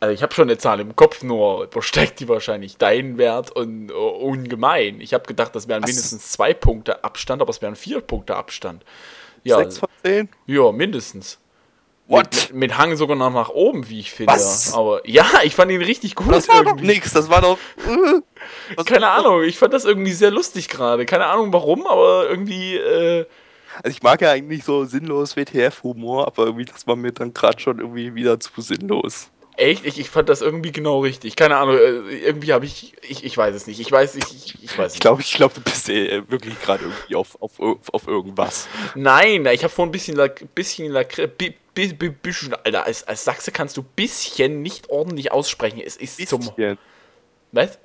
[0.02, 3.92] also ich habe schon eine Zahl im Kopf, nur übersteigt die wahrscheinlich deinen Wert und
[3.92, 5.00] uh, ungemein.
[5.00, 5.90] Ich habe gedacht, das wären Was?
[5.90, 8.84] mindestens zwei Punkte Abstand, aber es wären vier Punkte Abstand.
[9.44, 10.30] Ja, Sechs von zehn?
[10.46, 11.40] ja, mindestens.
[12.12, 12.50] What?
[12.52, 14.34] Mit, mit Hang sogar noch nach oben, wie ich finde.
[14.34, 14.74] Was?
[14.74, 16.32] Aber ja, ich fand ihn richtig gut.
[16.34, 16.88] Das war doch irgendwie.
[16.88, 17.58] nix, das war doch.
[18.78, 21.06] äh, Keine Ahnung, ich fand das irgendwie sehr lustig gerade.
[21.06, 23.26] Keine Ahnung warum, aber irgendwie, äh,
[23.84, 27.60] Also ich mag ja eigentlich so sinnlos WTF-Humor, aber irgendwie das war mir dann gerade
[27.60, 29.30] schon irgendwie wieder zu sinnlos.
[29.58, 31.36] echt, ich, ich fand das irgendwie genau richtig.
[31.36, 33.80] Keine Ahnung, äh, irgendwie habe ich, ich, ich weiß es nicht.
[33.80, 35.02] Ich weiß, ich, ich, weiß Ich nicht.
[35.02, 38.68] glaube, ich glaube, du bist äh, wirklich gerade irgendwie auf, auf, auf, irgendwas.
[38.96, 40.20] Nein, ich habe vorhin ein bisschen,
[40.56, 40.94] bisschen,
[41.74, 45.82] bisschen, Alter, als, als Sachse kannst du bisschen nicht ordentlich aussprechen.
[45.86, 46.78] Es ist zum, Bisschen.
[47.52, 47.80] was?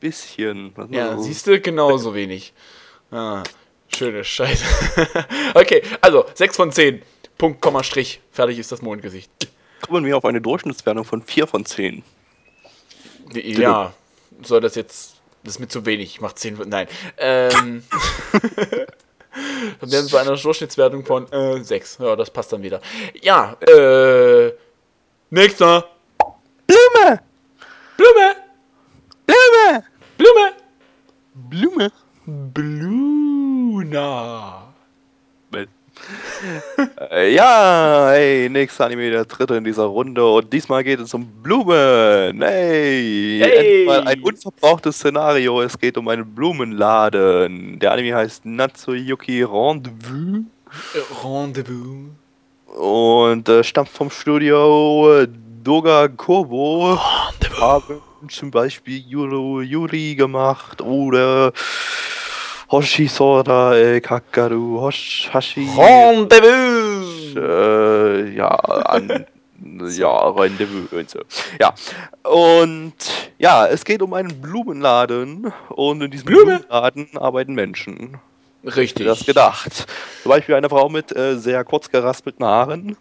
[0.00, 0.72] Bisschen.
[0.76, 2.52] Was Ja, so- siehst du, genauso wenig.
[3.10, 3.42] Ah,
[3.94, 4.64] schöne Scheiße.
[5.54, 7.02] okay, also 6 von 10.
[7.38, 8.20] Punkt, Komma, Strich.
[8.32, 9.30] Fertig ist das Mondgesicht.
[9.86, 12.02] Kommen wir auf eine Durchschnittswertung von 4 von 10.
[13.32, 13.94] Ja,
[14.42, 15.16] soll das jetzt.
[15.42, 16.10] Das ist mir zu wenig.
[16.10, 16.68] Ich mach 10 von.
[16.68, 16.86] Nein.
[17.18, 17.82] Ähm.
[19.80, 21.98] dann wären wir bei einer Durchschnittswertung von äh, 6.
[22.00, 22.80] Ja, das passt dann wieder.
[23.22, 24.52] Ja, äh.
[25.32, 25.88] Nächster.
[26.66, 27.20] Blume!
[27.96, 28.36] Blume!
[29.26, 29.84] Blume!
[30.18, 30.52] Blume!
[31.34, 31.92] Blume!
[32.52, 34.20] Bluna.
[37.10, 40.24] Äh, ja, hey, nächster Anime, der dritte in dieser Runde.
[40.26, 42.40] Und diesmal geht es um Blumen.
[42.42, 43.88] Hey, Hey.
[43.88, 45.60] ein unverbrauchtes Szenario.
[45.62, 47.78] Es geht um einen Blumenladen.
[47.78, 50.44] Der Anime heißt Natsuyuki Rendezvous
[50.94, 52.10] Äh, Rendezvous.
[52.76, 55.26] und äh, stammt vom Studio
[55.62, 56.98] Doga Kobo.
[57.60, 61.52] Haben zum Beispiel Yuru Yuri gemacht oder
[62.70, 65.68] Hoshisora äh, Kakaru Hosh, Hashi.
[65.76, 67.34] Rendezvous!
[67.36, 69.26] äh, ja, an,
[69.90, 71.20] ja, Rendezvous und so.
[71.60, 71.74] Ja,
[72.22, 72.94] und
[73.38, 76.60] ja, es geht um einen Blumenladen und in diesem Blume?
[76.60, 78.18] Blumenladen arbeiten Menschen.
[78.64, 79.06] Richtig.
[79.06, 79.86] das gedacht.
[80.22, 82.96] Zum Beispiel eine Frau mit äh, sehr kurz geraspelten Haaren.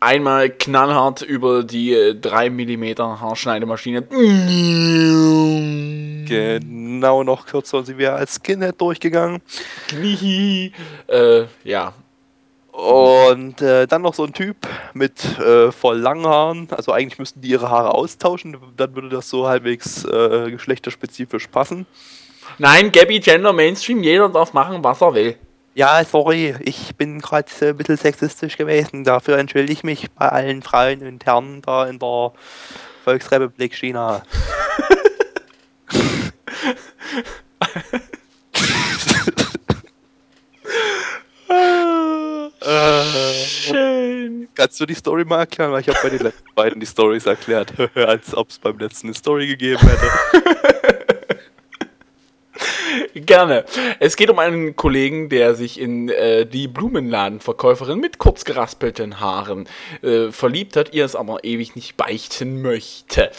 [0.00, 4.02] Einmal knallhart über die äh, 3 mm Haarschneidemaschine.
[6.28, 9.42] Genau noch kürzer sie wäre als Skinhead durchgegangen.
[9.88, 10.72] Knie.
[11.08, 11.94] Äh, ja.
[12.70, 14.56] Und äh, dann noch so ein Typ
[14.94, 16.68] mit äh, voll langen Haaren.
[16.70, 21.86] Also eigentlich müssten die ihre Haare austauschen, dann würde das so halbwegs äh, geschlechterspezifisch passen.
[22.58, 25.36] Nein, Gabby Gender Mainstream, jeder darf machen, was er will.
[25.78, 29.04] Ja, sorry, ich bin gerade ein bisschen sexistisch gewesen.
[29.04, 32.32] Dafür entschuldige ich mich bei allen Frauen und Herren da in der
[33.04, 34.24] Volksrepublik China.
[43.46, 44.48] Schön.
[44.56, 45.70] Kannst du die Story mal erklären?
[45.70, 49.06] Weil ich habe bei den letzten beiden die Stories erklärt, als ob es beim letzten
[49.06, 50.77] eine Story gegeben hätte.
[53.14, 53.64] Gerne.
[54.00, 59.68] Es geht um einen Kollegen, der sich in äh, die Blumenladenverkäuferin mit kurz geraspelten Haaren
[60.02, 63.30] äh, verliebt hat, ihr es aber ewig nicht beichten möchte.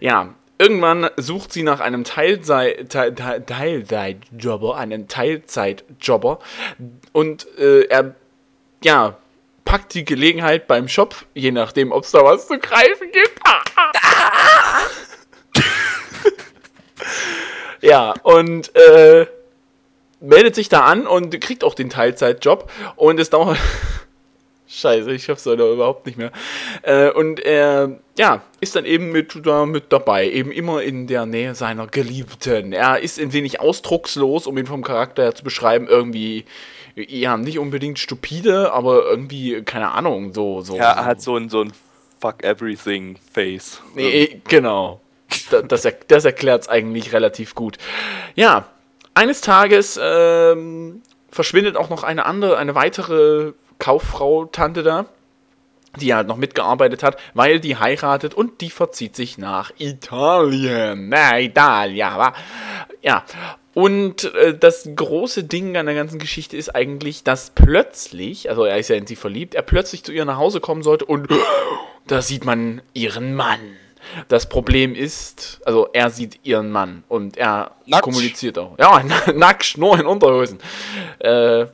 [0.00, 6.40] Ja, irgendwann sucht sie nach einem Teilzei Teil Teil Teilzeitjobber, einen Teilzeitjobber
[7.12, 8.14] und äh, er,
[8.82, 9.16] ja,
[9.64, 13.40] packt die Gelegenheit beim Shop, je nachdem, ob es da was zu greifen gibt.
[17.88, 19.26] Ja, und äh,
[20.20, 22.70] meldet sich da an und kriegt auch den Teilzeitjob.
[22.96, 23.58] Und es dauert.
[24.70, 26.30] Scheiße, ich schaff's heute überhaupt nicht mehr.
[26.82, 31.24] Äh, und er, ja, ist dann eben mit, da mit dabei, eben immer in der
[31.24, 32.74] Nähe seiner Geliebten.
[32.74, 36.44] Er ist ein wenig ausdruckslos, um ihn vom Charakter her zu beschreiben, irgendwie,
[36.94, 40.76] ja, nicht unbedingt stupide, aber irgendwie, keine Ahnung, so, so.
[40.76, 41.72] Ja, er hat so ein, so ein
[42.20, 43.80] Fuck Everything Face.
[43.94, 45.00] Nee, genau.
[45.50, 47.78] Da- Das, das erklärt es eigentlich relativ gut.
[48.34, 48.66] Ja,
[49.14, 55.06] eines Tages ähm, verschwindet auch noch eine andere, eine weitere Kauffrau, Tante da,
[56.00, 61.08] die halt noch mitgearbeitet hat, weil die heiratet und die verzieht sich nach Italien.
[61.08, 62.32] Na, Italia, wa?
[63.02, 63.24] Ja.
[63.74, 68.76] Und äh, das große Ding an der ganzen Geschichte ist eigentlich, dass plötzlich, also er
[68.78, 71.28] ist ja in sie verliebt, er plötzlich zu ihr nach Hause kommen sollte und
[72.06, 73.60] da sieht man ihren Mann.
[74.28, 78.02] Das Problem ist, also er sieht ihren Mann und er Nackt.
[78.02, 78.78] kommuniziert auch.
[78.78, 79.02] Ja,
[79.34, 80.58] nackt, nur in Unterhosen.
[81.18, 81.66] Äh,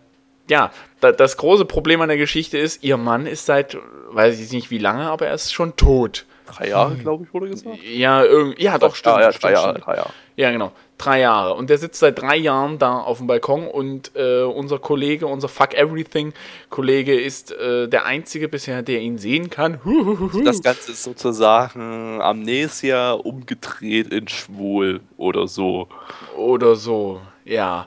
[0.49, 3.77] ja, da, das große Problem an der Geschichte ist, ihr Mann ist seit,
[4.11, 6.27] weiß ich nicht wie lange, aber er ist schon tot.
[6.57, 7.79] Drei Jahre, glaube ich, wurde gesagt.
[7.83, 9.17] Ja, irgendwie, ja, doch, stimmt.
[9.17, 9.87] ja, ja, stimmt, drei Jahre, stimmt.
[9.87, 10.11] drei Jahre.
[10.37, 10.73] Ja, genau.
[10.99, 11.55] Drei Jahre.
[11.55, 15.49] Und der sitzt seit drei Jahren da auf dem Balkon und äh, unser Kollege, unser
[15.49, 19.85] Fuck Everything-Kollege ist äh, der einzige bisher, der ihn sehen kann.
[19.85, 20.43] Huhuhuhu.
[20.43, 25.88] Das Ganze ist sozusagen Amnesia umgedreht in schwul oder so.
[26.37, 27.87] Oder so, ja.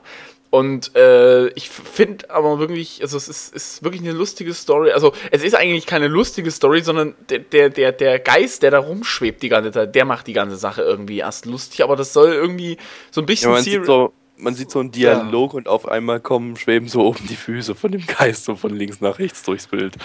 [0.50, 4.92] Und äh, ich finde aber wirklich, also es ist, ist wirklich eine lustige Story.
[4.92, 8.78] Also es ist eigentlich keine lustige Story, sondern der, der, der, der Geist, der da
[8.78, 11.82] rumschwebt die ganze Zeit, der macht die ganze Sache irgendwie erst lustig.
[11.84, 12.78] Aber das soll irgendwie
[13.10, 15.86] so ein Ja, bisschen man, seri- sieht so, man sieht so einen Dialog und auf
[15.86, 19.42] einmal kommen, schweben so oben die Füße von dem Geist so von links nach rechts
[19.42, 19.96] durchs Bild.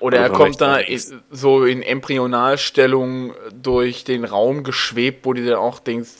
[0.00, 0.78] Oder er Oder kommt da
[1.30, 6.10] so in Embryonalstellung durch den Raum geschwebt, wo du dir auch denkst,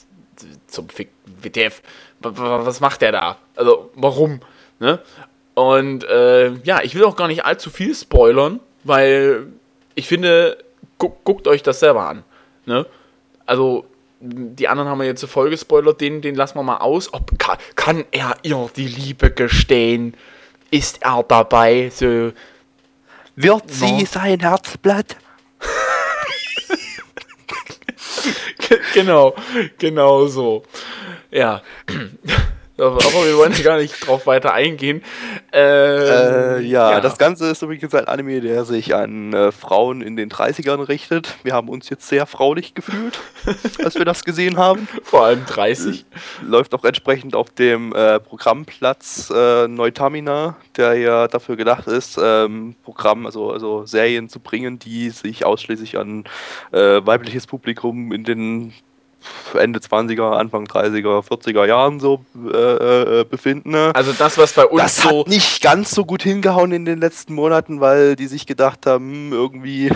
[0.67, 1.09] zum Fick,
[1.41, 1.81] WTF,
[2.19, 3.37] wa- wa- was macht der da?
[3.55, 4.41] Also, warum?
[4.79, 4.99] Ne?
[5.53, 9.47] Und äh, ja, ich will auch gar nicht allzu viel spoilern, weil
[9.95, 10.57] ich finde,
[10.97, 12.23] gu guckt euch das selber an.
[12.65, 12.85] Ne?
[13.45, 13.85] Also,
[14.19, 17.13] die anderen haben wir jetzt voll gespoilert, den, den lassen wir mal aus.
[17.13, 20.15] Ob, kann, kann er ihr die Liebe gestehen?
[20.71, 21.89] Ist er dabei?
[21.93, 22.31] So,
[23.35, 24.05] Wird sie No.
[24.05, 25.15] sein Herzblatt?
[28.93, 29.35] genau,
[29.77, 30.63] genau so.
[31.31, 31.61] Ja.
[32.77, 35.01] Aber wir wollen gar nicht drauf weiter eingehen.
[35.53, 40.15] Äh, Ähm, ja, das Ganze ist übrigens ein Anime, der sich an äh, Frauen in
[40.17, 41.37] den 30ern richtet.
[41.43, 43.19] Wir haben uns jetzt sehr fraulich gefühlt,
[43.83, 44.87] als wir das gesehen haben.
[45.03, 46.05] vor allem 30.
[46.43, 52.75] Läuft auch entsprechend auf dem äh, Programmplatz äh, Neutamina, der ja dafür gedacht ist, ähm,
[52.83, 56.25] Programm, also, also Serien zu bringen, die sich ausschließlich an
[56.71, 58.73] äh, weibliches Publikum in den
[59.53, 63.71] Ende 20er, Anfang 30er, 40er Jahren so äh, äh, befinden.
[63.71, 63.91] ne?
[63.93, 65.19] Also das, was bei uns Das so.
[65.21, 69.11] hat nicht ganz so gut hingehauen in den letzten Monaten, weil die sich gedacht haben,
[69.11, 69.91] hm, irgendwie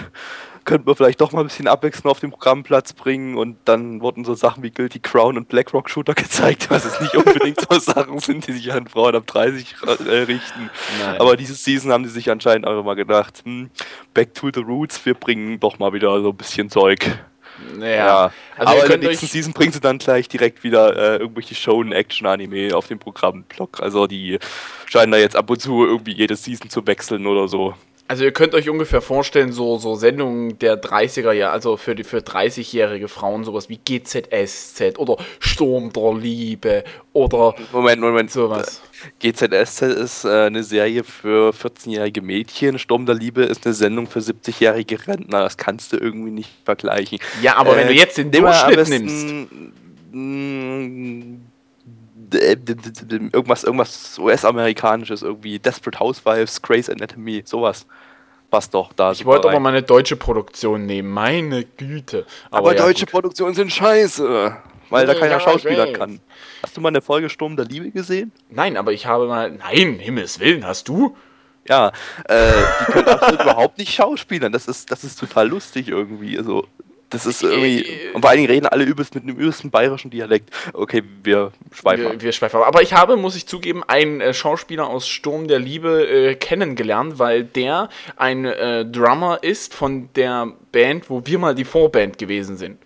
[0.65, 4.23] könnten wir vielleicht doch mal ein bisschen Abwechslung auf den Programmplatz bringen und dann wurden
[4.23, 8.19] so Sachen wie Guilty Crown und Blackrock Shooter gezeigt, was es nicht unbedingt so Sachen
[8.19, 9.75] sind, die sich an Frauen ab 30
[10.07, 10.69] äh, richten.
[11.01, 11.17] Nein.
[11.19, 13.71] Aber diese Season haben die sich anscheinend einfach mal gedacht, hm,
[14.13, 17.17] back to the roots, wir bringen doch mal wieder so ein bisschen Zeug.
[17.77, 21.55] Naja, also aber in der nächsten Season bringen sie dann gleich direkt wieder äh, irgendwelche
[21.55, 23.81] Show-Action-Anime auf dem Programmblock.
[23.81, 24.39] Also die
[24.85, 27.73] scheinen da jetzt ab und zu irgendwie jede Season zu wechseln oder so.
[28.09, 32.03] Also ihr könnt euch ungefähr vorstellen, so, so Sendungen der 30er Jahre, also für, die,
[32.03, 38.81] für 30-jährige Frauen, sowas wie GZSZ oder Sturm der Liebe oder Moment, Moment, sowas.
[39.19, 44.21] GZSZ ist äh, eine Serie für 14-jährige Mädchen, Sturm der Liebe ist eine Sendung für
[44.21, 47.19] 70-jährige Rentner, das kannst du irgendwie nicht vergleichen.
[47.43, 49.51] Ja, aber äh, wenn du jetzt den Durchschnitt nimmst.
[50.11, 51.35] Mm,
[52.37, 57.85] irgendwas, irgendwas US-amerikanisches, irgendwie Desperate Housewives, Grey's Anatomy, sowas.
[58.49, 59.11] Passt doch da.
[59.11, 62.25] Ich wollte aber mal eine deutsche Produktion nehmen, meine Güte.
[62.49, 63.11] Aber, aber ja, deutsche gut.
[63.11, 64.57] Produktionen sind scheiße,
[64.89, 66.19] weil da keiner ja, Schauspieler kann.
[66.63, 68.31] Hast du mal eine Folge Sturm der Liebe gesehen?
[68.49, 69.51] Nein, aber ich habe mal.
[69.51, 71.15] Nein, Himmels Willen, hast du?
[71.67, 71.91] Ja,
[72.27, 74.51] äh, die können absolut überhaupt nicht schauspielern.
[74.51, 76.35] Das ist, das ist total lustig irgendwie.
[76.35, 76.65] Also,
[77.09, 77.81] das ist irgendwie.
[77.81, 80.49] Äh, und vor allen Dingen reden alle übelst mit einem übelsten bayerischen Dialekt.
[80.73, 84.87] Okay, wir schweifen wir, Wir schweifen Aber ich habe, muss ich zugeben, einen äh, Schauspieler
[84.87, 91.09] aus Sturm der Liebe äh, kennengelernt, weil der ein äh, Drummer ist von der Band,
[91.09, 92.77] wo wir mal die Vorband gewesen sind.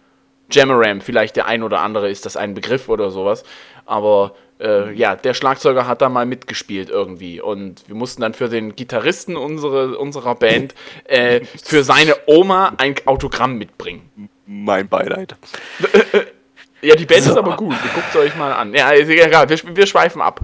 [0.51, 3.43] Jamaram, vielleicht der ein oder andere ist das ein Begriff oder sowas.
[3.85, 7.41] Aber äh, ja, der Schlagzeuger hat da mal mitgespielt irgendwie.
[7.41, 10.73] Und wir mussten dann für den Gitarristen unsere, unserer Band
[11.05, 14.29] äh, für seine Oma ein Autogramm mitbringen.
[14.45, 15.35] Mein Beileid.
[16.81, 17.31] ja, die Band so.
[17.31, 17.75] ist aber gut.
[17.93, 18.73] Guckt euch mal an.
[18.73, 19.49] Ja, ist egal.
[19.49, 20.39] Wir, wir schweifen ab.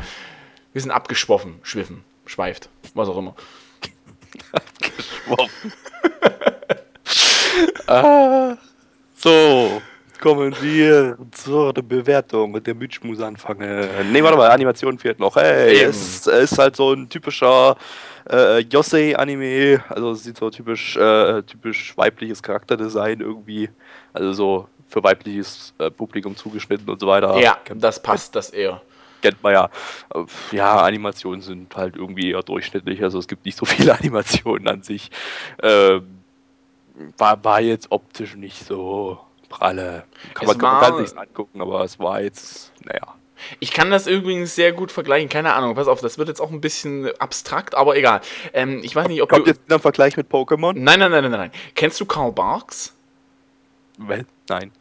[0.73, 1.59] Wir sind abgeschwoffen.
[1.63, 2.03] Schwiffen.
[2.25, 2.69] Schweift.
[2.93, 3.35] Was auch immer.
[4.51, 5.73] abgeschwoffen.
[7.87, 8.57] ah,
[9.15, 9.81] so
[10.19, 12.61] kommen wir zur Bewertung.
[12.63, 13.87] Der Mitch muss anfangen.
[14.11, 15.35] Ne, warte mal, Animation fehlt noch.
[15.35, 17.75] Hey, es ist halt so ein typischer
[18.29, 19.83] äh, Yosei-Anime.
[19.89, 23.69] Also es sieht so typisch, äh, typisch weibliches Charakterdesign irgendwie.
[24.13, 27.39] Also so für weibliches äh, Publikum zugeschnitten und so weiter.
[27.39, 28.81] Ja, das passt, das eher
[29.21, 29.69] kennt man ja.
[30.53, 33.03] Ja, Animationen sind halt irgendwie eher durchschnittlich.
[33.03, 35.11] Also es gibt nicht so viele Animationen an sich.
[35.61, 36.19] Ähm,
[37.17, 39.19] war, war jetzt optisch nicht so
[39.49, 40.03] pralle.
[40.33, 43.15] Kann man, war, man kann sich angucken, aber es war jetzt, naja.
[43.59, 46.51] Ich kann das übrigens sehr gut vergleichen, keine Ahnung, pass auf, das wird jetzt auch
[46.51, 48.21] ein bisschen abstrakt, aber egal.
[48.53, 49.51] Ähm, ich weiß nicht, ob Kommt du...
[49.51, 50.73] jetzt ein Vergleich mit Pokémon?
[50.75, 51.51] Nein, nein, nein, nein, nein.
[51.75, 52.93] Kennst du Karl Barks?
[53.97, 54.71] Well, nein.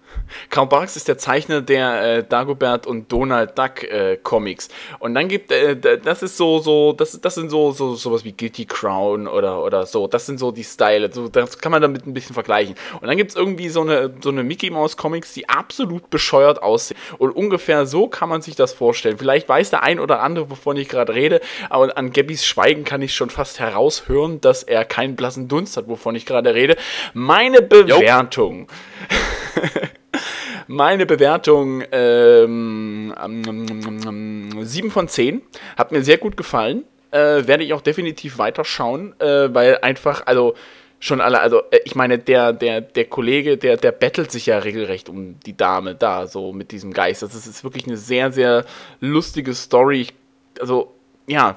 [0.50, 4.68] Karl Barks ist der Zeichner der äh, Dagobert und Donald Duck äh, Comics.
[4.98, 8.32] Und dann gibt äh, das ist so so das, das sind so so sowas wie
[8.32, 10.06] Guilty Crown oder oder so.
[10.06, 11.12] Das sind so die Style.
[11.12, 12.74] So, das kann man damit ein bisschen vergleichen.
[13.00, 16.62] Und dann gibt es irgendwie so eine so eine Mickey Mouse Comics, die absolut bescheuert
[16.62, 16.98] aussehen.
[17.18, 19.18] Und ungefähr so kann man sich das vorstellen.
[19.18, 23.02] Vielleicht weiß der ein oder andere, wovon ich gerade rede, aber an Gabbys Schweigen kann
[23.02, 26.76] ich schon fast heraushören, dass er keinen blassen Dunst hat, wovon ich gerade rede.
[27.14, 28.68] Meine Bewertung.
[30.66, 35.42] Meine Bewertung ähm, ähm, 7 von 10.
[35.76, 36.84] Hat mir sehr gut gefallen.
[37.10, 40.54] Äh, werde ich auch definitiv weiterschauen, äh, weil einfach, also
[41.00, 44.58] schon alle, also äh, ich meine, der, der, der Kollege, der, der bettelt sich ja
[44.58, 47.22] regelrecht um die Dame da, so mit diesem Geist.
[47.22, 48.64] Das ist wirklich eine sehr, sehr
[49.00, 50.02] lustige Story.
[50.02, 50.14] Ich,
[50.60, 50.92] also,
[51.26, 51.54] ja,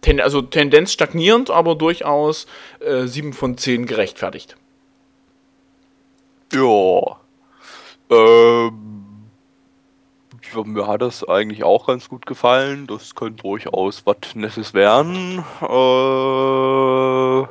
[0.00, 2.46] ten, also Tendenz stagnierend, aber durchaus
[2.80, 4.56] äh, 7 von 10 gerechtfertigt.
[6.52, 7.20] Ja.
[8.10, 9.00] Ähm,
[10.52, 12.86] ja, mir hat das eigentlich auch ganz gut gefallen.
[12.86, 15.44] Das könnte durchaus was Nettes werden.
[15.62, 17.46] Äh,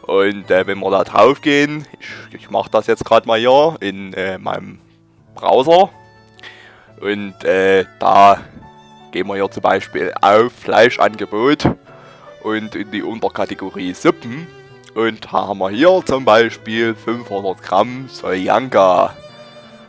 [0.02, 3.78] und äh, wenn wir da drauf gehen, ich, ich mache das jetzt gerade mal hier
[3.80, 4.78] in äh, meinem
[5.34, 5.88] Browser
[7.00, 8.42] und äh, da
[9.10, 11.64] gehen wir hier zum Beispiel auf Fleischangebot
[12.42, 14.46] und in die Unterkategorie Suppen
[14.94, 19.16] und haben wir hier zum Beispiel 500 Gramm Sojanka.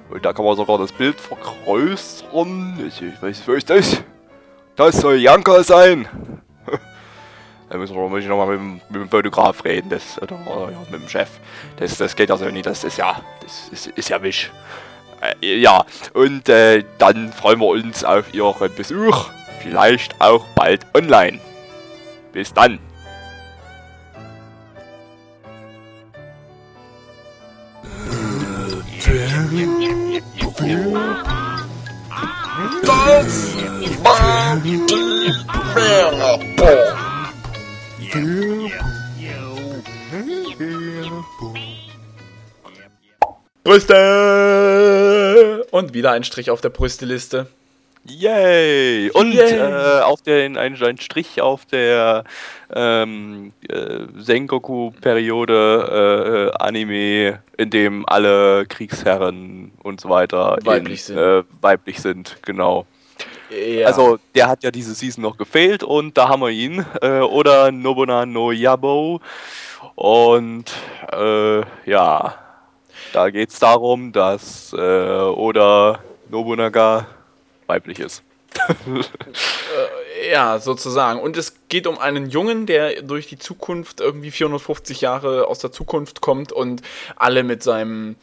[0.10, 2.86] Und da kann man sogar das Bild vergrößern.
[2.88, 4.02] Ich, ich weiß, wo ist das?
[4.76, 6.08] Das soll Janka sein.
[7.70, 10.80] da müssen wir, muss ich nochmal mit, mit, dem Fotograf reden, das, oder, oder ja,
[10.92, 11.30] mit dem Chef.
[11.78, 14.52] Das, das geht also nicht, das ist ja, das ist, ist ja wisch.
[15.42, 19.30] Äh, ja, und äh, dann freuen wir uns auf Ihren Besuch.
[19.62, 21.40] Vielleicht auch bald online.
[22.34, 22.80] Bis dann.
[32.86, 33.75] Das die Werbung.
[43.64, 45.66] Brüste!
[45.72, 47.48] Und wieder ein Strich auf der Brüsteliste.
[48.08, 49.10] Yay!
[49.12, 49.58] Und Yay.
[49.58, 52.24] Äh, auf den ein, ein Strich auf der
[52.74, 61.18] ähm, äh, Sengoku-Periode äh, Anime, in dem alle Kriegsherren und so weiter Weiblich in, sind.
[61.18, 62.86] Äh, weiblich sind, genau.
[63.50, 63.88] Ja.
[63.88, 66.86] Also der hat ja diese Season noch gefehlt und da haben wir ihn.
[67.02, 69.22] Äh, oder Nobuna no Yabo.
[69.96, 70.66] Und
[71.12, 72.36] äh, ja,
[73.14, 77.08] da geht es darum, dass äh, Oda Nobunaga
[77.68, 78.24] weiblich ist.
[80.32, 81.20] Ja, sozusagen.
[81.20, 85.72] Und es geht um einen Jungen, der durch die Zukunft irgendwie 450 Jahre aus der
[85.72, 86.82] Zukunft kommt und
[87.16, 88.16] alle mit seinem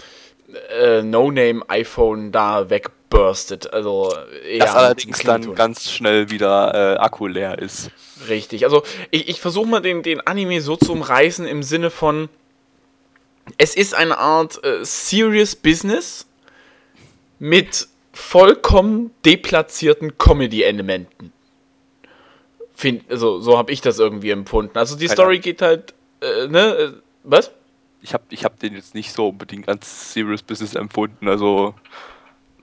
[0.80, 2.70] äh, No-Name-iPhone da
[3.12, 3.72] wegburstet.
[3.72, 4.12] Also
[4.46, 7.90] eher das allerdings dann ganz schnell wieder äh, Akku leer ist.
[8.28, 8.64] Richtig.
[8.64, 12.28] Also ich, ich versuche mal den, den Anime so zu umreißen im Sinne von,
[13.58, 16.26] es ist eine Art äh, Serious Business
[17.38, 21.32] mit vollkommen deplatzierten Comedy-Elementen.
[23.08, 24.76] Also so habe ich das irgendwie empfunden.
[24.76, 27.52] Also die Story geht halt, äh, ne, äh, was?
[28.00, 31.28] Ich habe ich hab den jetzt nicht so unbedingt als Serious Business empfunden.
[31.28, 31.74] Also,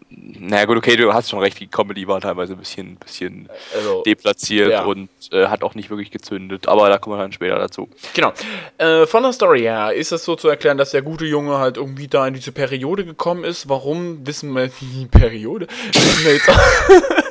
[0.10, 4.02] naja gut, okay, du hast schon recht, die Comedy war teilweise ein bisschen, bisschen Also,
[4.04, 4.84] deplatziert ja.
[4.84, 6.68] und äh, hat auch nicht wirklich gezündet.
[6.68, 7.90] Aber da kommen wir dann später dazu.
[8.14, 8.34] Genau.
[8.80, 11.78] Äh, von der Story her ist es so zu erklären, dass der gute Junge halt
[11.78, 13.70] irgendwie da in diese Periode gekommen ist.
[13.70, 15.68] Warum, wissen wir die Periode?
[15.94, 16.50] Wissen wir jetzt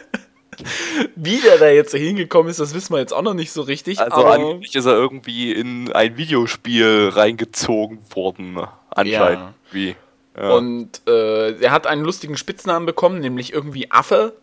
[1.14, 4.00] Wie der da jetzt hingekommen ist, das wissen wir jetzt auch noch nicht so richtig.
[4.00, 8.58] Also aber angeblich ist er irgendwie in ein Videospiel reingezogen worden.
[8.90, 9.38] Anscheinend.
[9.38, 9.54] Ja.
[9.70, 9.96] Wie.
[10.38, 10.50] Ja.
[10.50, 14.34] Und äh, er hat einen lustigen Spitznamen bekommen, nämlich irgendwie Affe.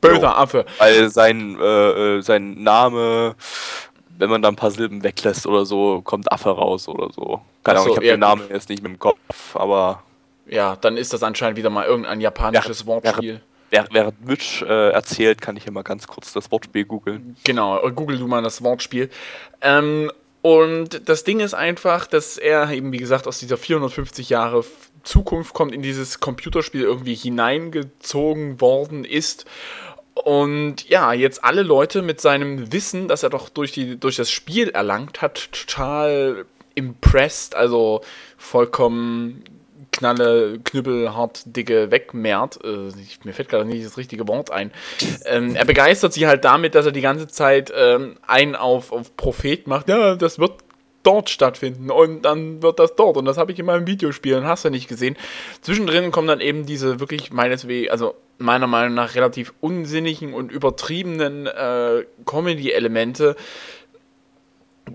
[0.00, 0.36] Böser.
[0.36, 0.66] Affe.
[0.78, 3.34] Weil sein, äh, äh, sein Name,
[4.18, 7.40] wenn man da ein paar Silben weglässt oder so, kommt Affe raus oder so.
[7.62, 10.02] Keine Ahnung, so, ich habe ja, den Namen jetzt nicht mit dem Kopf, aber
[10.46, 13.40] Ja, dann ist das anscheinend wieder mal irgendein japanisches Wortspiel.
[13.70, 17.36] während, während Mitch äh, erzählt, kann ich immer ganz kurz das Wortspiel googeln.
[17.44, 19.08] Genau, google du mal das Wortspiel.
[19.62, 20.10] Ähm,
[20.44, 24.62] und das Ding ist einfach, dass er eben, wie gesagt, aus dieser 450 Jahre
[25.02, 29.46] Zukunft kommt, in dieses Computerspiel irgendwie hineingezogen worden ist.
[30.12, 34.30] Und ja, jetzt alle Leute mit seinem Wissen, das er doch durch, die, durch das
[34.30, 38.02] Spiel erlangt hat, total impressed, also
[38.36, 39.44] vollkommen
[39.96, 42.58] knalle, knüppelhart, dicke wegmehrt.
[42.64, 42.90] Äh,
[43.24, 44.72] mir fällt gerade nicht das richtige Wort ein.
[45.24, 49.16] Ähm, er begeistert sie halt damit, dass er die ganze Zeit ähm, einen auf, auf
[49.16, 49.88] Prophet macht.
[49.88, 50.52] Ja, das wird
[51.04, 54.46] dort stattfinden und dann wird das dort und das habe ich in meinem Videospiel und
[54.46, 55.16] hast du nicht gesehen.
[55.60, 61.46] Zwischendrin kommen dann eben diese wirklich meineswegen, also meiner Meinung nach relativ unsinnigen und übertriebenen
[61.46, 63.36] äh, Comedy-Elemente.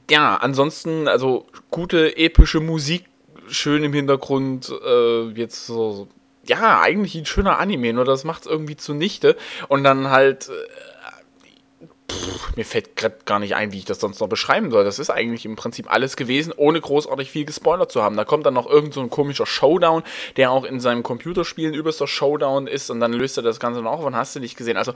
[0.09, 3.05] Ja, ansonsten, also gute epische Musik,
[3.49, 6.07] schön im Hintergrund, äh, jetzt so,
[6.45, 9.35] ja, eigentlich ein schöner Anime, nur das macht es irgendwie zunichte.
[9.67, 14.19] Und dann halt, äh, pff, mir fällt gerade gar nicht ein, wie ich das sonst
[14.19, 14.83] noch beschreiben soll.
[14.83, 18.17] Das ist eigentlich im Prinzip alles gewesen, ohne großartig viel gespoilert zu haben.
[18.17, 20.03] Da kommt dann noch irgend so ein komischer Showdown,
[20.37, 23.91] der auch in seinem Computerspielen übelster Showdown ist und dann löst er das Ganze noch
[23.91, 24.77] auf und hast du nicht gesehen.
[24.77, 24.93] Also,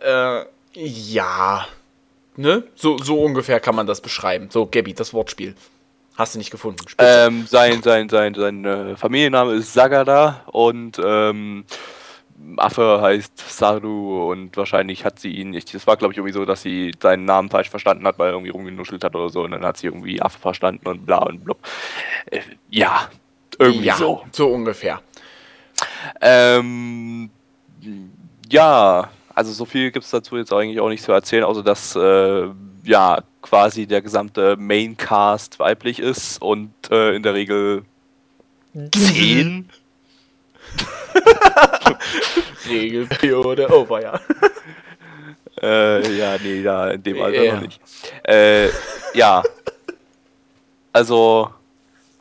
[0.00, 0.44] äh,
[0.74, 1.66] ja,
[2.36, 2.64] ne?
[2.74, 4.48] So, so ungefähr kann man das beschreiben.
[4.50, 5.54] So, Gabby, das Wortspiel.
[6.16, 6.82] Hast du nicht gefunden?
[6.98, 11.64] Ähm, sein sein, sein, sein äh, Familienname ist Sagada und ähm,
[12.56, 16.44] Affe heißt Saru und wahrscheinlich hat sie ihn, ich, das war glaube ich irgendwie so,
[16.44, 19.50] dass sie seinen Namen falsch verstanden hat, weil er irgendwie rumgenuschelt hat oder so und
[19.50, 21.58] dann hat sie irgendwie Affe verstanden und bla und blub.
[22.30, 22.40] Äh,
[22.70, 23.10] ja,
[23.58, 24.24] irgendwie ja, so.
[24.32, 25.00] So ungefähr.
[26.20, 27.30] Ähm,
[28.50, 31.94] ja, also so viel gibt es dazu jetzt eigentlich auch nicht zu erzählen, außer dass
[31.94, 32.48] äh,
[32.86, 37.84] ja quasi der gesamte Maincast weiblich ist und äh, in der Regel
[38.94, 39.68] zehn.
[42.68, 44.20] Regelperiode over, ja.
[45.62, 47.54] Äh, ja, nee, da in dem Alter Ja.
[47.54, 47.80] noch nicht.
[48.24, 48.68] Äh,
[49.14, 49.42] ja.
[50.92, 51.50] Also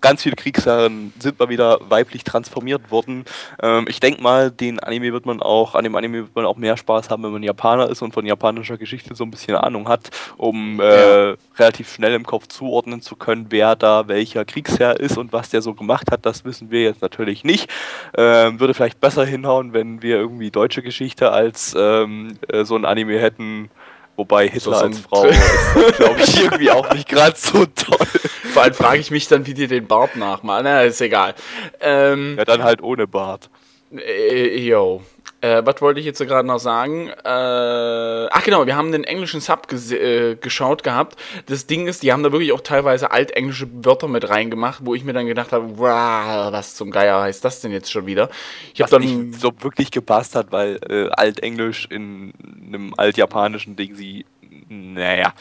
[0.06, 3.26] ganz viele Kriegsherren sind mal wieder weiblich transformiert worden.
[3.60, 6.58] Ähm, ich denke mal, den Anime wird man auch, an dem Anime wird man auch
[6.58, 9.90] mehr Spaß haben, wenn man Japaner ist und von japanischer Geschichte so ein bisschen Ahnung
[9.90, 11.36] hat, um äh, Ja.
[11.58, 15.64] relativ schnell im Kopf zuordnen zu können, wer da welcher Kriegsherr ist und was der
[15.64, 16.24] so gemacht hat.
[16.24, 17.68] Das wissen wir jetzt natürlich nicht.
[18.16, 22.86] Ähm, würde vielleicht besser hinhauen, wenn wir irgendwie deutsche Geschichte als ähm, äh, so ein
[22.86, 23.72] Anime hätten.
[24.18, 28.08] Wobei Hitler so als Frau ist, glaube ich, irgendwie auch nicht gerade so toll.
[28.56, 30.64] Vor allem frage ich mich dann, wie die den Bart nachmalen.
[30.64, 31.36] Na, ist egal.
[31.82, 33.50] Ähm, Ja, dann halt ohne Bart.
[33.92, 35.02] Äh, yo.
[35.42, 37.10] Äh, was wollte ich jetzt so gerade noch sagen?
[37.10, 41.20] Äh, ach genau, wir haben den englischen Sub äh, geschaut gehabt.
[41.48, 45.04] Das Ding ist, die haben da wirklich auch teilweise altenglische Wörter mit reingemacht, wo ich
[45.04, 48.30] mir dann gedacht habe, wow, was zum Geier heißt das denn jetzt schon wieder?
[48.74, 52.32] Ich Was dann nicht so wirklich gepasst hat, weil äh, Altenglisch in
[52.68, 54.26] einem altjapanischen Ding sie.
[54.70, 55.34] Naja,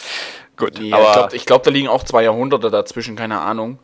[0.57, 0.79] gut.
[0.79, 3.79] ja, aber ich glaube, glaub, da liegen auch zwei Jahrhunderte dazwischen, keine Ahnung.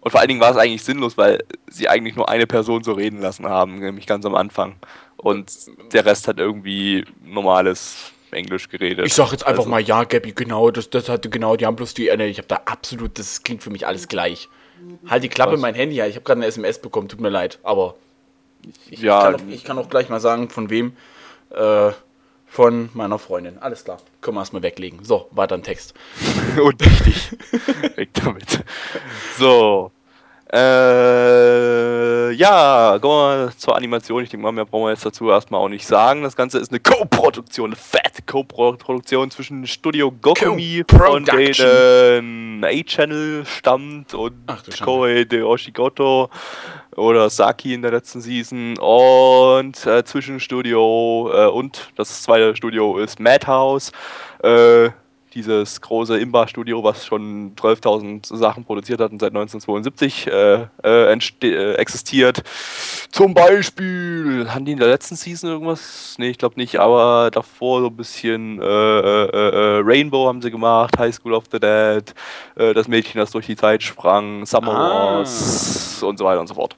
[0.00, 2.92] Und vor allen Dingen war es eigentlich sinnlos, weil sie eigentlich nur eine Person so
[2.92, 4.76] reden lassen haben, nämlich ganz am Anfang.
[5.16, 5.50] Und
[5.92, 9.06] der Rest hat irgendwie normales Englisch geredet.
[9.06, 11.76] Ich sag jetzt einfach Also, mal, ja, Gabby, genau, das, das hatte genau, die haben
[11.76, 14.48] bloß die, äh, nee, ich habe da absolut, das klingt für mich alles gleich.
[15.08, 15.60] Halt die Klappe, Was?
[15.60, 17.94] mein Handy, ja, ich habe gerade eine SMS bekommen, tut mir leid, aber
[18.90, 20.94] ich, Ja, kann, auch, ich kann auch gleich mal sagen, von wem,
[21.50, 21.92] äh,
[22.54, 23.58] von meiner Freundin.
[23.58, 25.04] Alles klar, können wir erstmal weglegen.
[25.04, 25.92] So, weiter ein Text.
[26.56, 27.36] Unwichtig.
[27.96, 28.64] Weg damit.
[29.36, 29.90] So.
[30.52, 34.22] Äh, ja, kommen wir zur Animation.
[34.22, 36.22] Ich denke mal, mehr brauchen wir jetzt dazu erstmal auch nicht sagen.
[36.22, 44.14] Das Ganze ist eine Co-Produktion, eine fette Co-Produktion zwischen Studio Gokumi, von denen A-Channel stammt
[44.14, 44.34] und.
[44.84, 46.28] Koei de Oshigoto
[46.96, 53.20] oder Saki in der letzten Season und äh, Zwischenstudio äh, und das zweite Studio ist
[53.20, 53.92] Madhouse.
[54.42, 54.90] Äh,
[55.34, 61.74] dieses große Imba-Studio, was schon 12.000 Sachen produziert hat und seit 1972 äh, äh, äh,
[61.74, 62.42] existiert.
[63.10, 66.14] Zum Beispiel, haben die in der letzten Season irgendwas?
[66.18, 69.28] Nee, ich glaube nicht, aber davor so ein bisschen äh, äh,
[69.78, 72.14] äh, Rainbow haben sie gemacht, High School of the Dead,
[72.54, 75.16] das Mädchen, das durch die Zeit sprang, Summer Ah.
[75.18, 76.76] Wars und so weiter und so fort.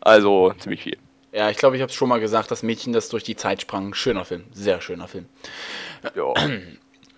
[0.00, 0.98] Also ziemlich viel.
[1.32, 3.60] Ja, ich glaube, ich habe es schon mal gesagt, das Mädchen, das durch die Zeit
[3.60, 3.92] sprang.
[3.94, 5.26] Schöner Film, sehr schöner Film.
[6.14, 6.32] Ja.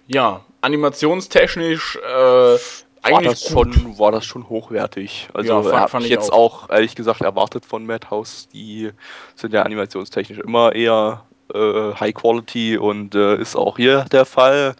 [0.08, 2.58] Ja, animationstechnisch, äh, war
[3.02, 3.74] eigentlich das, gut.
[3.74, 5.28] schon, war das schon hochwertig.
[5.34, 6.64] Also Ja, fand- habe fand ich ich jetzt auch.
[6.64, 6.70] auch.
[6.70, 8.48] ehrlich gesagt erwartet von Madhouse.
[8.52, 8.90] Die
[9.34, 11.22] sind ja animationstechnisch immer eher
[11.54, 14.74] äh, High Quality und äh, ist auch hier der Fall.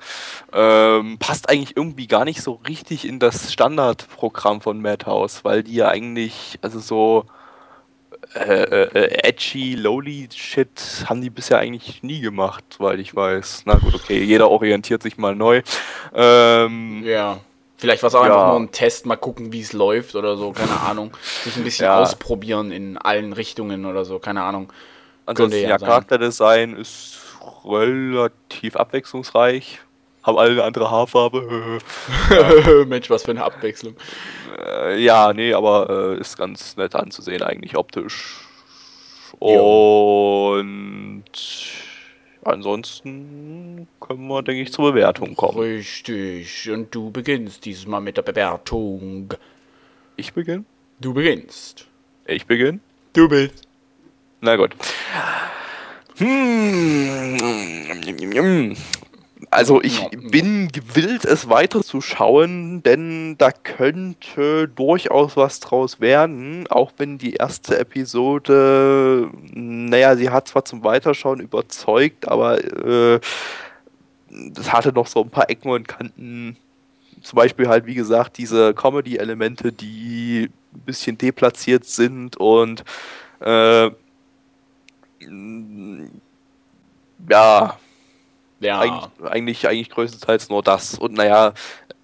[0.52, 5.74] Ähm, passt eigentlich irgendwie gar nicht so richtig in das Standardprogramm von Madhouse, weil die
[5.74, 7.24] ja eigentlich, also so
[8.34, 13.62] äh, äh, edgy, lowly Shit haben die bisher eigentlich nie gemacht, soweit ich weiß.
[13.66, 15.62] Na gut, okay, jeder orientiert sich mal neu.
[16.14, 17.40] Ähm, Ja.
[17.78, 18.34] Vielleicht war es auch Ja.
[18.34, 21.14] einfach nur ein Test, mal gucken, wie es läuft oder so, keine Ahnung.
[21.44, 21.98] Sich ein bisschen Ja.
[22.00, 24.72] ausprobieren in allen Richtungen oder so, keine Ahnung.
[25.26, 25.78] Ansonsten, ja ja.
[25.78, 27.18] Charakterdesign ist
[27.64, 29.80] relativ abwechslungsreich.
[30.26, 31.78] Haben alle eine andere Haarfarbe.
[32.88, 33.94] Mensch, was für eine Abwechslung.
[34.58, 38.40] äh, ja, nee, aber äh, ist ganz nett anzusehen, eigentlich optisch.
[39.38, 41.22] Und
[42.42, 45.58] ansonsten können wir, denke ich, zur Bewertung kommen.
[45.58, 46.70] Richtig.
[46.70, 49.32] Und du beginnst dieses Mal mit der Bewertung.
[50.16, 50.64] Ich beginne?
[51.00, 51.86] Du beginnst.
[52.26, 52.80] Ich beginne?
[53.12, 53.68] Du bist.
[54.40, 54.74] Na gut.
[56.16, 57.36] Hm.
[59.57, 67.16] Also ich bin gewillt, es weiterzuschauen, denn da könnte durchaus was draus werden, auch wenn
[67.16, 73.18] die erste Episode, naja, sie hat zwar zum Weiterschauen überzeugt, aber äh,
[74.28, 76.59] das hatte noch so ein paar Ecken und Kanten.
[77.22, 82.84] Zum Beispiel halt, wie gesagt, diese Comedy-Elemente, die ein bisschen deplatziert sind und
[83.40, 83.90] äh,
[87.30, 87.78] ja,
[88.61, 88.80] Ja.
[88.80, 90.94] eigentlich, eigentlich, eigentlich größtenteils nur das.
[90.98, 91.52] Und naja,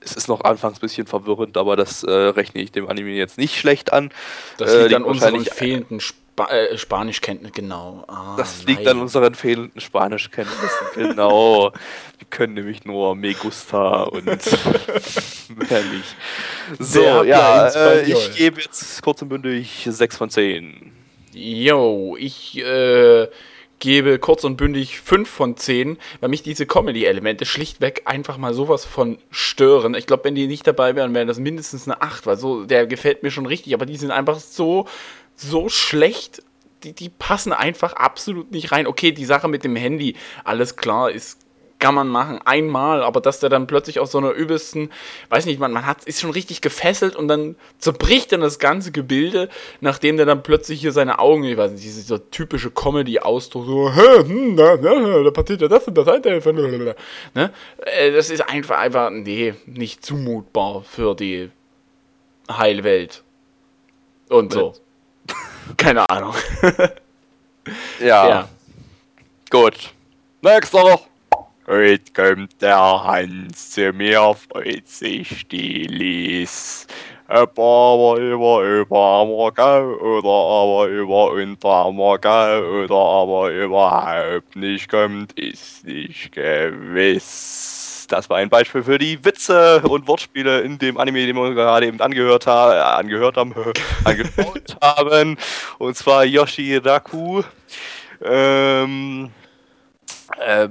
[0.00, 3.38] es ist noch anfangs ein bisschen verwirrend, aber das äh, rechne ich dem Anime jetzt
[3.38, 4.11] nicht schlecht an.
[4.59, 8.05] Das liegt äh, an unseren fehlenden Sp äh, Spanischkenntnissen, genau.
[8.09, 8.96] Ah, das liegt nein.
[8.96, 11.72] an unseren fehlenden Spanischkenntnissen, genau.
[12.18, 14.40] Wir können nämlich nur Me gusta und mehr
[15.92, 16.16] nicht.
[16.78, 20.92] So, ja, äh, ich gebe jetzt kurz und bündig 6 von 10.
[21.34, 23.28] Yo, ich äh,
[23.83, 28.85] gebe kurz und bündig 5 von 10, weil mich diese Comedy-Elemente schlichtweg einfach mal sowas
[28.85, 29.97] von stören.
[29.97, 32.87] Ich glaube, wenn die nicht dabei wären, wären das mindestens eine 8, weil so, der
[32.87, 34.87] gefällt mir schon richtig, aber die sind einfach so,
[35.35, 36.45] so schlecht.
[36.85, 38.87] Die, die passen einfach absolut nicht rein.
[38.87, 40.14] Okay, die Sache mit dem Handy,
[40.45, 41.41] alles klar, ist
[41.83, 44.93] kann man machen, einmal, aber dass der dann plötzlich aus so einer übelsten,
[45.30, 48.93] weiß nicht, man, man hat, ist schon richtig gefesselt und dann zerbricht dann das ganze
[48.93, 49.49] Gebilde,
[49.80, 54.57] nachdem der dann plötzlich hier seine Augen, ich weiß nicht, dieser typische Comedy-Ausdruck, so, hm,
[54.57, 57.53] da, da, da passiert ja das und das, ne?
[57.78, 61.51] Äh, das ist einfach, einfach, nee, nicht zumutbar für die
[62.49, 63.24] Heilwelt.
[64.28, 64.74] Und so.
[65.76, 66.35] Keine Ahnung.
[67.99, 68.28] ja.
[68.28, 68.49] ja.
[69.51, 69.93] Gut.
[70.43, 71.01] Nächster.
[71.68, 76.88] Heute kommt der Hans zu mir, freut sich die Lies.
[77.28, 86.32] Ob aber über Übermorgen oder aber über Untermorgen oder aber überhaupt nicht kommt, ist nicht
[86.32, 88.06] gewiss.
[88.08, 91.86] Das war ein Beispiel für die Witze und Wortspiele in dem Anime, den wir gerade
[91.86, 93.54] eben angehört, ha angehört haben,
[94.04, 95.38] angeschaut haben.
[95.78, 97.42] Und zwar Yoshi Raku.
[98.20, 99.30] Ähm,
[100.44, 100.68] äh,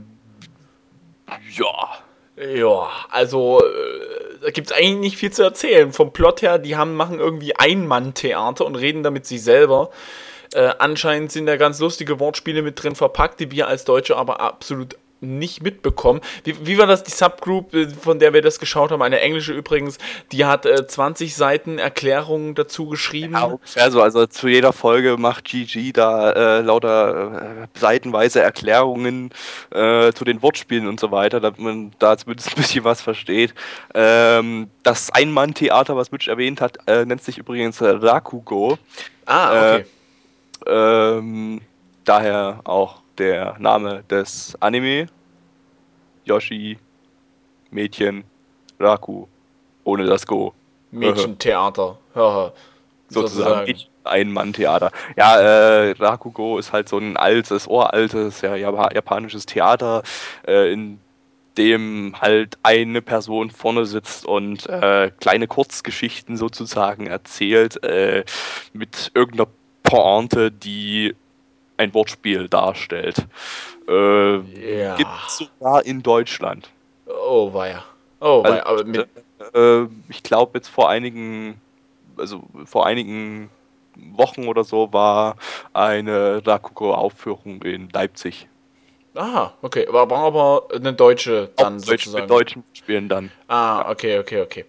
[1.58, 1.90] ja.
[2.38, 5.92] Ja, also äh, da gibt es eigentlich nicht viel zu erzählen.
[5.92, 9.92] Vom Plot her, die haben, machen irgendwie Ein-Mann-Theater und reden damit sich selber.
[10.54, 14.42] Äh, anscheinend sind da ganz lustige Wortspiele mit drin verpackt, die wir als Deutsche aber
[14.42, 16.20] absolut nicht mitbekommen.
[16.44, 19.54] Wie, wie war das, die Subgroup, äh, von der wir das geschaut haben, eine englische
[19.54, 19.98] übrigens,
[20.32, 23.34] die hat äh, 20 Seiten Erklärungen dazu geschrieben.
[23.34, 29.30] Ja, also, also zu jeder Folge macht GG da äh, lauter äh, seitenweise Erklärungen
[29.70, 33.54] äh, zu den Wortspielen und so weiter, damit man da zumindest ein bisschen was versteht.
[33.94, 38.80] Ähm, das Ein-Mann-Theater, was Mitch erwähnt hat, äh, nennt sich übrigens Rakugo.
[39.26, 39.86] Ah, okay.
[40.66, 41.62] Ähm,
[42.04, 45.06] daher auch der Name des Anime.
[46.26, 46.78] Yoshi,
[47.70, 48.24] Mädchen,
[48.80, 49.28] Raku,
[49.84, 50.54] ohne das Go.
[50.92, 51.98] Mädchentheater.
[53.10, 54.92] Sozusagen ein Mann-Theater.
[55.16, 60.02] Ja, äh, Rakugo ist halt so ein altes, uraltes, ja, japanisches Theater,
[60.48, 61.00] äh, in
[61.58, 68.24] dem halt eine Person vorne sitzt und äh, kleine Kurzgeschichten sozusagen erzählt, äh,
[68.74, 69.50] mit irgendeiner
[69.84, 71.14] Pointe, die
[71.82, 73.26] ein Wortspiel darstellt.
[73.88, 74.36] Äh,
[74.82, 74.96] ja.
[74.96, 76.70] Gibt es sogar in Deutschland.
[77.08, 77.84] Oh, ja.
[78.20, 79.08] Oh, also, aber mit
[79.54, 81.60] äh, ich glaube jetzt vor einigen,
[82.18, 83.50] also vor einigen
[83.96, 85.36] Wochen oder so war
[85.74, 88.48] eine Rakugo-Aufführung in Leipzig.
[89.16, 89.88] Ah, okay.
[89.90, 92.24] War, war aber eine deutsche dann Auch sozusagen.
[92.24, 93.32] Mit deutschen Spielen dann.
[93.48, 94.66] Ah, okay, okay, okay.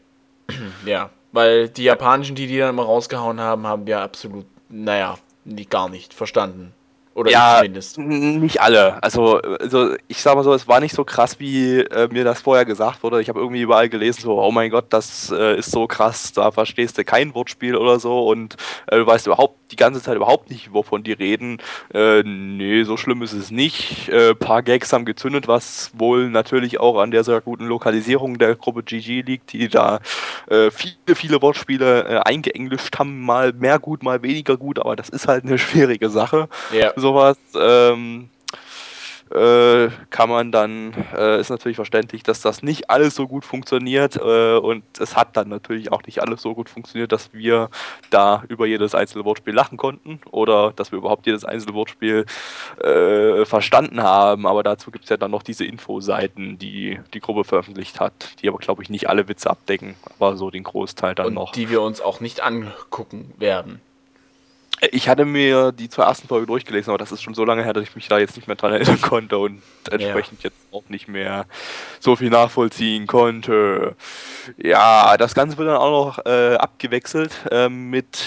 [0.86, 5.66] ja, weil die japanischen, die die dann immer rausgehauen haben, haben wir absolut, naja, nie,
[5.66, 6.74] gar nicht verstanden.
[7.14, 7.98] Oder ja, zumindest.
[7.98, 9.02] Nicht alle.
[9.02, 12.40] Also, also ich sag mal so, es war nicht so krass, wie äh, mir das
[12.40, 13.20] vorher gesagt wurde.
[13.20, 16.50] Ich habe irgendwie überall gelesen, so, oh mein Gott, das äh, ist so krass, da
[16.50, 18.56] verstehst du kein Wortspiel oder so und
[18.86, 21.58] äh, du weißt überhaupt die ganze Zeit überhaupt nicht, wovon die reden.
[21.92, 24.08] Äh, nee, so schlimm ist es nicht.
[24.10, 28.38] Ein äh, paar Gags haben gezündet, was wohl natürlich auch an der sehr guten Lokalisierung
[28.38, 30.00] der Gruppe GG liegt, die da
[30.48, 33.20] äh, viele, viele Wortspiele äh, eingeenglischt haben.
[33.22, 36.48] Mal mehr gut, mal weniger gut, aber das ist halt eine schwierige Sache.
[36.72, 36.92] Ja.
[37.02, 37.36] Sowas.
[37.56, 38.30] Ähm,
[39.34, 44.16] äh, kann man dann, äh, ist natürlich verständlich, dass das nicht alles so gut funktioniert
[44.16, 47.70] äh, und es hat dann natürlich auch nicht alles so gut funktioniert, dass wir
[48.10, 52.26] da über jedes einzelne Wortspiel lachen konnten oder dass wir überhaupt jedes einzelne Wortspiel
[52.82, 57.44] äh, verstanden haben, aber dazu gibt es ja dann noch diese Infoseiten, die die Gruppe
[57.44, 61.28] veröffentlicht hat, die aber glaube ich nicht alle Witze abdecken, aber so den Großteil dann
[61.28, 61.52] und noch.
[61.52, 63.80] Die wir uns auch nicht angucken werden.
[64.90, 67.72] Ich hatte mir die zur ersten Folge durchgelesen, aber das ist schon so lange her,
[67.72, 70.50] dass ich mich da jetzt nicht mehr dran erinnern konnte und entsprechend ja.
[70.50, 71.46] jetzt auch nicht mehr
[72.00, 73.94] so viel nachvollziehen konnte.
[74.56, 78.24] Ja, das Ganze wird dann auch noch äh, abgewechselt äh, mit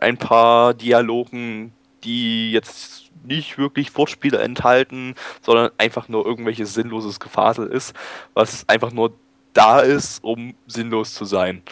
[0.00, 1.72] ein paar Dialogen,
[2.04, 7.94] die jetzt nicht wirklich Wortspiele enthalten, sondern einfach nur irgendwelches sinnloses Gefasel ist,
[8.34, 9.14] was einfach nur
[9.52, 11.62] da ist, um sinnlos zu sein.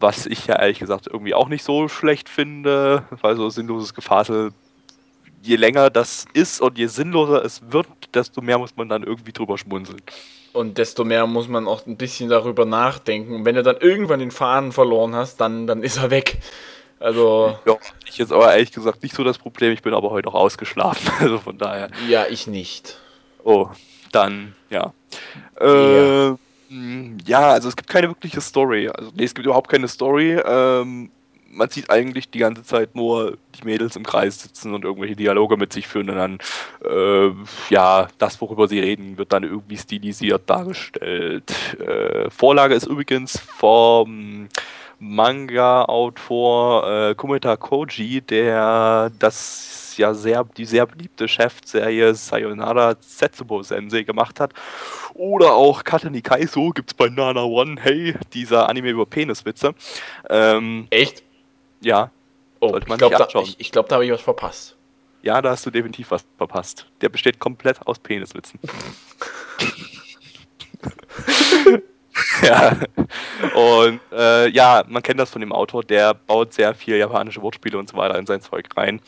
[0.00, 4.52] Was ich ja ehrlich gesagt irgendwie auch nicht so schlecht finde, weil so sinnloses Gefasel
[5.42, 9.32] je länger das ist und je sinnloser es wird, desto mehr muss man dann irgendwie
[9.32, 10.02] drüber schmunzeln.
[10.52, 13.34] Und desto mehr muss man auch ein bisschen darüber nachdenken.
[13.34, 16.38] Und wenn du dann irgendwann den Faden verloren hast, dann, dann ist er weg.
[16.98, 17.56] Also.
[17.64, 17.76] Ja,
[18.06, 19.72] ich jetzt aber ehrlich gesagt nicht so das Problem.
[19.72, 21.10] Ich bin aber heute auch ausgeschlafen.
[21.20, 21.90] Also von daher.
[22.08, 22.98] Ja, ich nicht.
[23.44, 23.68] Oh,
[24.12, 24.92] dann, ja.
[25.60, 26.38] Äh, ja,
[27.50, 28.88] also es gibt keine wirkliche Story.
[28.88, 30.40] Also, nee, es gibt überhaupt keine Story.
[30.44, 31.10] Ähm,
[31.50, 35.56] man sieht eigentlich die ganze Zeit nur die Mädels im Kreis sitzen und irgendwelche Dialoge
[35.56, 36.38] mit sich führen und dann,
[36.84, 37.32] äh,
[37.70, 41.52] ja, das, worüber sie reden, wird dann irgendwie stilisiert dargestellt.
[41.80, 44.48] Äh, Vorlage ist übrigens vom
[45.00, 54.04] Manga-Autor äh, Kumeta Koji, der das ja sehr, die sehr beliebte Chefserie Sayonara Setsubo Sensei
[54.04, 54.52] gemacht hat.
[55.14, 59.74] Oder auch Katani Kaiso gibt es bei Nana One, hey, dieser Anime über Peniswitze.
[60.28, 61.22] Ähm, Echt?
[61.80, 62.10] ja,
[62.60, 64.76] Oh, ich glaube, da, ich, ich glaub, da habe ich was verpasst.
[65.22, 66.86] ja, da hast du definitiv was verpasst.
[67.00, 68.60] Der besteht komplett aus Peniswitzen.
[72.42, 72.76] ja.
[73.54, 77.78] Und äh, ja, man kennt das von dem Autor, der baut sehr viel japanische Wortspiele
[77.78, 79.00] und so weiter in sein Zeug rein.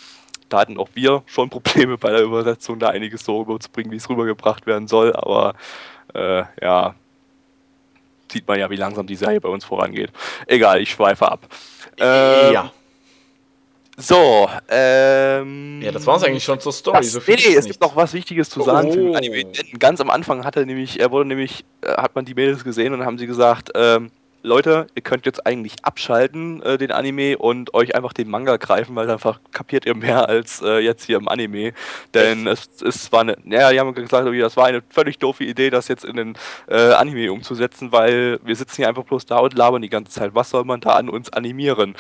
[0.49, 4.09] Da hatten auch wir schon Probleme bei der Übersetzung, da einiges so rüberzubringen, wie es
[4.09, 5.55] rübergebracht werden soll, aber
[6.15, 6.95] äh, ja,
[8.31, 10.11] sieht man ja, wie langsam die Serie bei uns vorangeht.
[10.47, 11.41] Egal, ich schweife ab.
[11.99, 12.73] Ähm, ja.
[13.99, 15.81] So, ähm.
[15.83, 16.99] Ja, das war's eigentlich schon zur Story.
[16.99, 19.15] Das, so nee, nee, es gibt noch was Wichtiges zu sagen Oh.
[19.15, 19.45] Anime.
[19.45, 22.65] Denn Ganz am Anfang hat er nämlich, er wurde nämlich, äh, hat man die Mädels
[22.65, 24.11] gesehen und haben sie gesagt, ähm,
[24.45, 28.97] Leute, ihr könnt jetzt eigentlich abschalten, äh, den Anime, und euch einfach den Manga greifen,
[28.97, 31.73] weil einfach kapiert ihr mehr als äh, jetzt hier im Anime.
[32.13, 35.71] Denn es, es war eine, naja, die haben gesagt, das war eine völlig doofe Idee,
[35.71, 36.35] das jetzt in den
[36.69, 40.35] äh, Anime umzusetzen, weil wir sitzen hier einfach bloß da und labern die ganze Zeit.
[40.35, 41.95] Was soll man da an uns animieren?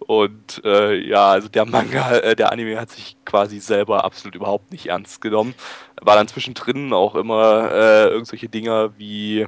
[0.00, 4.70] Und äh, ja, also der Manga, äh, der Anime hat sich quasi selber absolut überhaupt
[4.70, 5.54] nicht ernst genommen.
[6.02, 9.46] War dann zwischendrin auch immer äh, irgendwelche Dinger wie,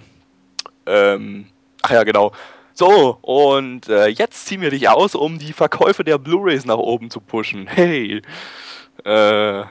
[0.86, 1.46] ähm,
[1.83, 2.33] ach ja, genau.
[2.72, 7.11] So, und äh, jetzt ziehen wir dich aus, um die Verkäufe der Blu-Rays nach oben
[7.11, 7.66] zu pushen.
[7.66, 8.22] Hey.
[9.05, 9.62] Äh,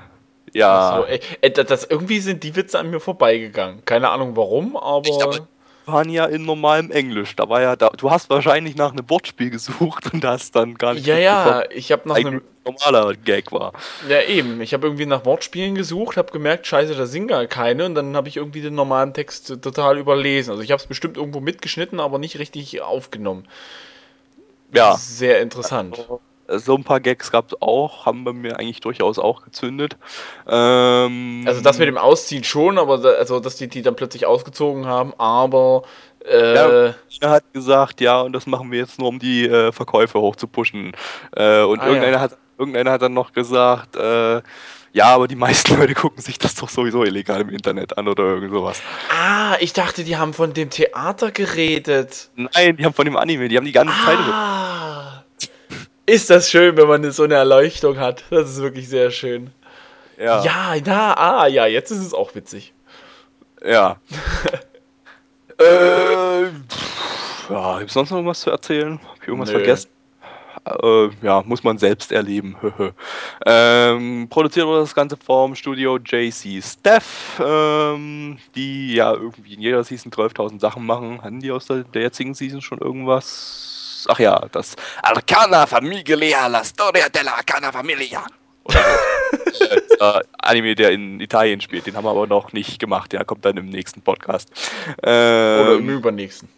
[0.53, 0.97] ja.
[0.97, 3.86] So, ey, ey, das, irgendwie sind die Witze an mir vorbeigegangen.
[3.86, 5.08] Keine Ahnung warum, aber.
[5.08, 5.47] Ich glaube,
[5.88, 7.35] waren ja in normalem Englisch.
[7.35, 7.89] Da war ja da.
[7.89, 11.91] Du hast wahrscheinlich nach einem Wortspiel gesucht und hast dann gar nicht ja, ja, ich
[11.91, 12.35] habe nach einem.
[12.35, 13.73] ein normaler Gag war.
[14.07, 14.61] Ja, eben.
[14.61, 17.85] Ich habe irgendwie nach Wortspielen gesucht, habe gemerkt, scheiße, da sind gar keine.
[17.85, 20.51] Und dann habe ich irgendwie den normalen Text äh, total überlesen.
[20.51, 23.47] Also ich habe es bestimmt irgendwo mitgeschnitten, aber nicht richtig aufgenommen.
[24.73, 24.95] Ja.
[24.97, 26.07] Sehr interessant.
[26.50, 29.98] So ein paar Gags gab es auch, haben bei mir eigentlich durchaus auch gezündet.
[30.48, 34.26] Ähm, Also das mit dem Ausziehen schon, aber da, also dass die die dann plötzlich
[34.26, 35.84] ausgezogen haben, aber
[36.26, 36.93] äh, Ja.
[37.22, 40.93] Er hat gesagt, ja, und das machen wir jetzt nur, um die äh, Verkäufe hochzupushen.
[41.36, 42.20] Äh, und Ah, irgendeiner, ja.
[42.22, 44.41] hat, irgendeiner hat dann noch gesagt, äh,
[44.93, 48.24] ja, aber die meisten Leute gucken sich das doch sowieso illegal im Internet an oder
[48.24, 48.82] irgend sowas.
[49.12, 52.30] Ah, ich dachte, die haben von dem Theater geredet.
[52.36, 54.18] Nein, die haben von dem Anime, die haben die ganze Zeit.
[56.08, 58.24] Ist das schön, wenn man so eine Erleuchtung hat.
[58.30, 59.51] Das ist wirklich sehr schön.
[60.18, 60.41] Ja.
[60.41, 62.74] Ja, na, ah, ja, jetzt ist es auch witzig.
[63.62, 63.97] Ja.
[65.60, 66.43] äh,
[67.49, 68.99] ja, gibt's sonst noch irgendwas zu erzählen?
[69.05, 69.55] Hab ich irgendwas Nö.
[69.55, 69.89] vergessen?
[70.66, 72.55] Äh, ja, muss man selbst erleben.
[73.45, 79.84] ähm, produziert wurde das Ganze vom Studio JC Steph, ähm, die ja irgendwie in jeder
[79.84, 81.22] Season 12.000 Sachen machen.
[81.22, 83.76] Hatten die aus der, der jetzigen Season schon irgendwas?
[84.08, 88.26] Ach ja, das Arcana Familia, la storia della Arcana Familia.
[88.64, 88.80] Oder
[89.53, 89.95] so.
[90.05, 91.86] äh, Anime, der in Italien spielt.
[91.88, 93.12] Den haben wir aber noch nicht gemacht.
[93.12, 94.49] Der kommt dann im nächsten Podcast.
[95.01, 96.49] Oder im Ähm, übernächsten.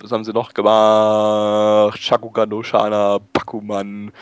[0.00, 1.98] was haben sie noch gemacht?
[2.02, 4.12] Shakugan no Shana, Bakuman,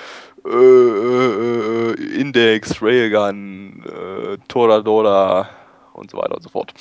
[0.44, 5.48] äh, äh, äh, Index, Railgun, äh, Toradora
[5.94, 6.72] und so weiter und so fort.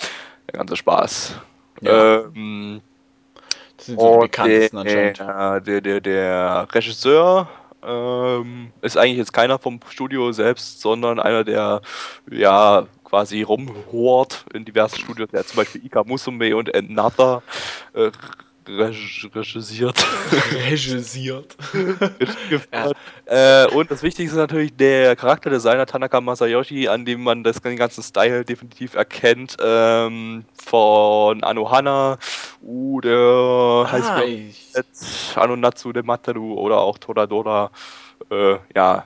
[0.48, 1.36] Der ganze Spaß.
[1.82, 2.22] Ja.
[2.22, 2.82] Ähm,
[3.82, 5.20] Das sind so die und bekanntesten anscheinend.
[5.20, 7.50] der, der, der, der Regisseur
[7.84, 11.82] ähm, ist eigentlich jetzt keiner vom Studio selbst, sondern einer, der
[12.30, 15.30] ja quasi rumhort in diversen Studios.
[15.32, 17.42] Der hat zum Beispiel Ika Musume und Another
[17.96, 18.12] äh,
[18.68, 20.06] regisiert.
[20.54, 21.58] Regisiert.
[22.50, 22.96] geführt.
[23.26, 27.78] äh, und das Wichtigste ist natürlich der Charakterdesigner Tanaka Masayoshi, an dem man das, den
[27.78, 29.58] ganzen Style definitiv erkennt.
[29.62, 32.18] Ähm, von Anohana,
[32.64, 37.72] uh, der heißt Ah, glaub ich, jetzt Anonatsu de Mataru oder auch Toradora,
[38.30, 39.06] äh, ja,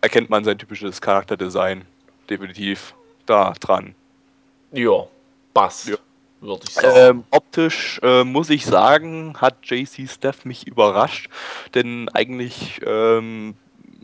[0.00, 1.84] erkennt man sein typisches Charakterdesign
[2.28, 2.94] definitiv
[3.26, 3.94] da dran.
[4.72, 5.06] ja,
[5.52, 5.88] passt.
[5.88, 5.96] Ja.
[6.44, 6.94] Würde ich sagen.
[6.96, 11.30] Ähm, optisch äh, muss ich sagen, hat JC Steph mich überrascht,
[11.74, 13.54] denn eigentlich ähm,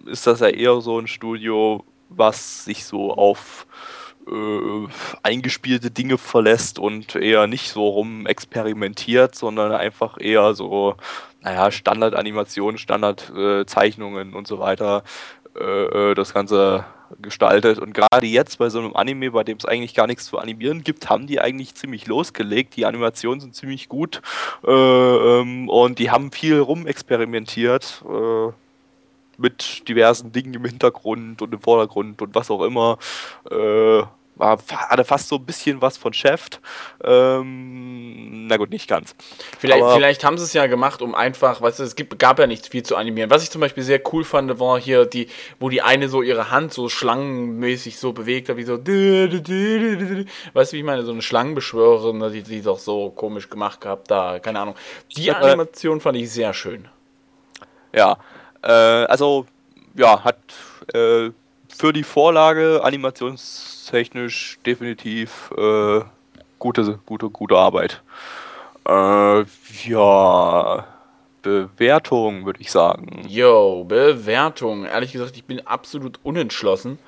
[0.06, 3.66] ist das ja eher so ein Studio, was sich so auf
[4.26, 4.88] äh,
[5.22, 10.96] eingespielte Dinge verlässt und eher nicht so rum experimentiert, sondern einfach eher so,
[11.42, 15.04] naja, Standardanimationen, Standardzeichnungen äh, und so weiter
[15.58, 16.86] äh, äh, das Ganze
[17.20, 17.78] gestaltet.
[17.78, 20.84] Und gerade jetzt bei so einem Anime, bei dem es eigentlich gar nichts zu animieren
[20.84, 22.76] gibt, haben die eigentlich ziemlich losgelegt.
[22.76, 24.22] Die Animationen sind ziemlich gut
[24.66, 28.52] äh, ähm, und die haben viel rumexperimentiert äh,
[29.38, 32.98] mit diversen Dingen im Hintergrund und im Vordergrund und was auch immer.
[33.50, 34.02] Äh,
[34.40, 36.48] war, hatte fast so ein bisschen was von Chef.
[37.04, 39.14] Ähm, na gut, nicht ganz.
[39.58, 42.46] Vielleicht, vielleicht haben sie es ja gemacht, um einfach, weißt du, es gibt, gab ja
[42.46, 43.30] nicht viel zu animieren.
[43.30, 45.28] Was ich zum Beispiel sehr cool fand, war hier die,
[45.60, 50.76] wo die eine so ihre Hand so schlangenmäßig so bewegt hat, wie so, weißt du,
[50.76, 54.60] wie ich meine, so eine Schlangenbeschwörerin, die, die doch so komisch gemacht gehabt, da, keine
[54.60, 54.74] Ahnung.
[55.16, 56.88] Die Animation fand ich sehr schön.
[57.94, 58.18] Ja,
[58.62, 59.46] äh, also,
[59.94, 60.38] ja, hat
[60.94, 61.30] äh,
[61.80, 66.00] für die Vorlage animationstechnisch definitiv äh,
[66.58, 68.02] gute, gute, gute Arbeit.
[68.86, 69.44] Äh,
[69.86, 70.86] ja,
[71.40, 73.24] Bewertung würde ich sagen.
[73.26, 74.84] Yo, Bewertung.
[74.84, 76.98] Ehrlich gesagt, ich bin absolut unentschlossen.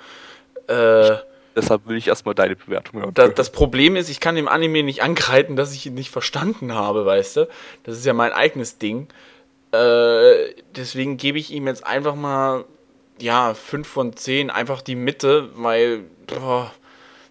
[0.68, 1.16] Äh,
[1.54, 3.12] Deshalb will ich erstmal deine Bewertung hören.
[3.12, 6.74] Das, das, Problem ist, ich kann dem Anime nicht angreifen, dass ich ihn nicht verstanden
[6.74, 7.48] habe, weißt du?
[7.84, 9.08] Das ist ja mein eigenes Ding.
[9.72, 12.64] Äh, deswegen gebe ich ihm jetzt einfach mal
[13.18, 16.72] ja, 5 von 10, einfach die Mitte, weil boah,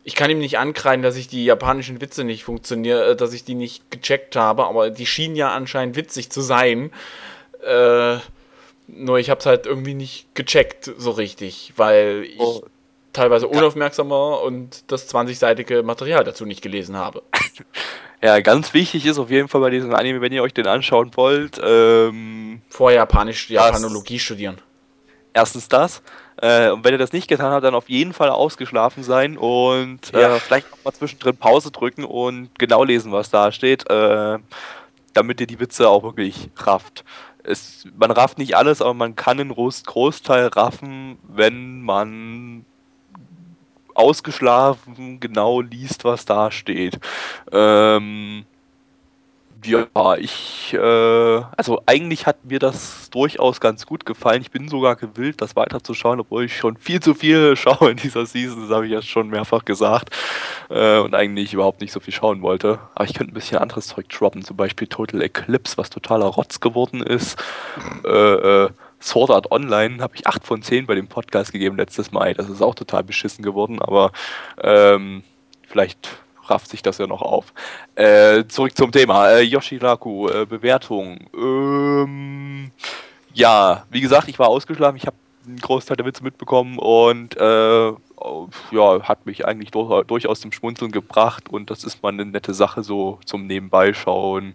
[0.04, 3.44] ich kann ihm nicht ankreiden, dass ich die japanischen Witze nicht funktioniere, äh, dass ich
[3.44, 6.92] die nicht gecheckt habe, aber die schienen ja anscheinend witzig zu sein.
[7.64, 8.18] Äh,
[8.88, 12.64] nur ich habe es halt irgendwie nicht gecheckt so richtig, weil ich oh.
[13.14, 17.24] teilweise unaufmerksam war und das 20-seitige Material dazu nicht gelesen habe.
[18.24, 21.10] Ja, ganz wichtig ist auf jeden Fall bei diesem Anime, wenn ihr euch den anschauen
[21.16, 24.62] wollt, ähm, vorher Japanisch, Japanologie studieren
[25.34, 26.02] erstens das.
[26.38, 30.14] Äh, und wenn ihr das nicht getan habt, dann auf jeden Fall ausgeschlafen sein und
[30.14, 30.40] äh, ja.
[30.40, 34.40] vielleicht auch mal zwischendrin Pause drücken und genau lesen, was da steht, äh,
[35.14, 37.04] damit ihr die Witze auch wirklich rafft.
[37.44, 42.66] Es, man rafft nicht alles, aber man kann einen Großteil raffen, wenn man
[43.94, 47.00] ausgeschlafen genau liest, was da steht.
[47.52, 48.46] Ähm,
[49.66, 54.42] ja, ich, äh, also eigentlich hat mir das durchaus ganz gut gefallen.
[54.42, 58.26] Ich bin sogar gewillt, das weiterzuschauen, obwohl ich schon viel zu viel schaue in dieser
[58.26, 60.10] Season, das habe ich ja schon mehrfach gesagt.
[60.70, 62.80] Äh, und eigentlich überhaupt nicht so viel schauen wollte.
[62.96, 66.60] Aber ich könnte ein bisschen anderes Zeug droppen, zum Beispiel Total Eclipse, was totaler Rotz
[66.60, 67.42] geworden ist.
[68.06, 68.70] Äh, äh,
[69.02, 72.34] Sword Art Online habe ich 8 von 10 bei dem Podcast gegeben letztes Mal.
[72.34, 74.12] Das ist auch total beschissen geworden, aber
[74.62, 75.24] ähm,
[75.68, 76.10] vielleicht
[76.46, 77.54] rafft sich das ja noch auf.
[77.96, 79.30] Äh, zurück zum Thema.
[79.32, 81.20] Äh, Yoshiraku, äh, Bewertung.
[81.36, 82.72] Ähm,
[83.34, 84.98] ja, wie gesagt, ich war ausgeschlafen.
[84.98, 85.16] Ich habe
[85.46, 87.92] einen Großteil der Witze mitbekommen und äh,
[88.72, 92.54] ja, hat mich eigentlich durch, durchaus zum Schmunzeln gebracht und das ist mal eine nette
[92.54, 94.54] Sache so zum Nebenbeischauen.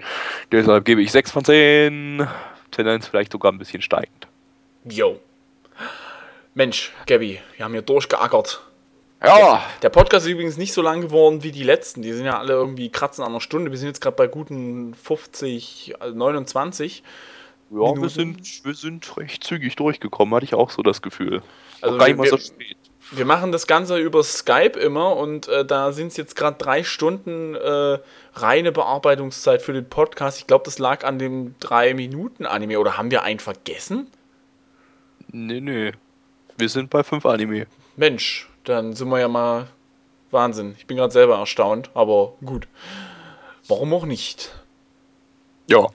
[0.53, 2.29] Deshalb gebe ich 6 von 10,
[2.71, 4.29] Tendenz vielleicht sogar ein bisschen steigend.
[4.85, 5.19] Jo.
[6.55, 8.63] Mensch, Gabby, wir haben hier durchgeackert.
[9.23, 9.65] Ja.
[9.83, 12.03] Der Podcast ist übrigens nicht so lang geworden wie die letzten.
[12.03, 13.71] Die sind ja alle irgendwie kratzen an einer Stunde.
[13.71, 17.03] Wir sind jetzt gerade bei guten 50, 29.
[17.71, 21.43] Ja, wir sind, wir sind recht zügig durchgekommen, hatte ich auch so das Gefühl.
[21.81, 22.77] Also gar nicht mal so spät.
[23.13, 26.83] Wir machen das Ganze über Skype immer und äh, da sind es jetzt gerade drei
[26.83, 27.99] Stunden äh,
[28.35, 30.39] reine Bearbeitungszeit für den Podcast.
[30.41, 32.81] Ich glaube, das lag an dem 3-Minuten-Anime.
[32.81, 34.09] Oder haben wir einen vergessen?
[35.31, 35.93] Nee, nee.
[36.59, 37.67] Wir sind bei 5 Anime.
[37.97, 39.69] Mensch, dann sind wir ja mal
[40.31, 40.75] Wahnsinn.
[40.79, 42.69] Ich bin gerade selber erstaunt, aber gut.
[43.69, 44.53] Warum auch nicht?
[45.69, 45.87] Ja.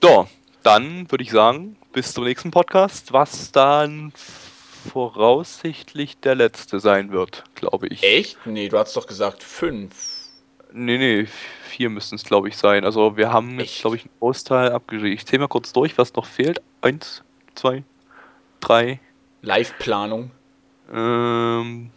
[0.00, 0.28] So,
[0.62, 4.12] dann würde ich sagen, bis zum nächsten Podcast, was dann
[4.92, 8.02] voraussichtlich der letzte sein wird, glaube ich.
[8.02, 8.38] Echt?
[8.46, 9.94] Nee, du hast doch gesagt fünf.
[10.72, 11.26] Nee, nee,
[11.64, 12.84] vier müssten es, glaube ich, sein.
[12.84, 13.72] Also wir haben Echt?
[13.72, 15.12] jetzt, glaube ich, einen Großteil abgeschrieben.
[15.12, 16.62] Ich zähle mal kurz durch, was noch fehlt.
[16.80, 17.22] Eins,
[17.54, 17.84] zwei,
[18.60, 19.00] drei.
[19.42, 20.30] Live-Planung.
[20.92, 21.90] Ähm,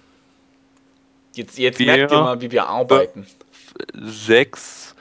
[1.34, 3.28] jetzt jetzt vier, merkt ihr mal, wie wir arbeiten.
[3.94, 4.96] Sechs,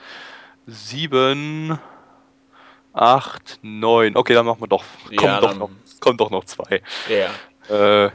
[0.67, 1.79] sieben,
[2.93, 4.17] acht, neun.
[4.17, 4.83] Okay, dann machen wir doch.
[5.05, 5.69] Kommt, ja, doch, noch,
[5.99, 6.81] kommt doch noch zwei.
[7.09, 8.05] Ja.
[8.05, 8.11] Äh,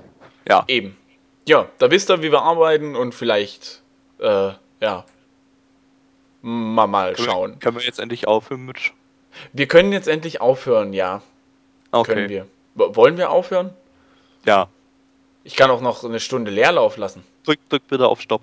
[0.49, 0.65] ja.
[0.69, 0.97] Eben.
[1.49, 3.83] Ja, da wisst ihr, wie wir arbeiten und vielleicht,
[4.19, 5.05] äh, ja,
[6.43, 7.51] mal, mal können schauen.
[7.53, 8.93] Wir, können wir jetzt endlich aufhören mit.
[9.53, 11.23] Wir können jetzt endlich aufhören, ja.
[11.93, 12.15] Okay.
[12.15, 12.47] Können wir.
[12.75, 13.75] Wollen wir aufhören?
[14.45, 14.69] Ja.
[15.45, 17.25] Ich kann auch noch eine Stunde Leerlauf lassen.
[17.45, 18.43] Drück, drück bitte auf Stopp.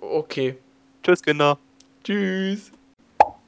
[0.00, 0.56] Okay.
[1.02, 1.58] Tschüss, Kinder.
[2.04, 2.72] Tschüss.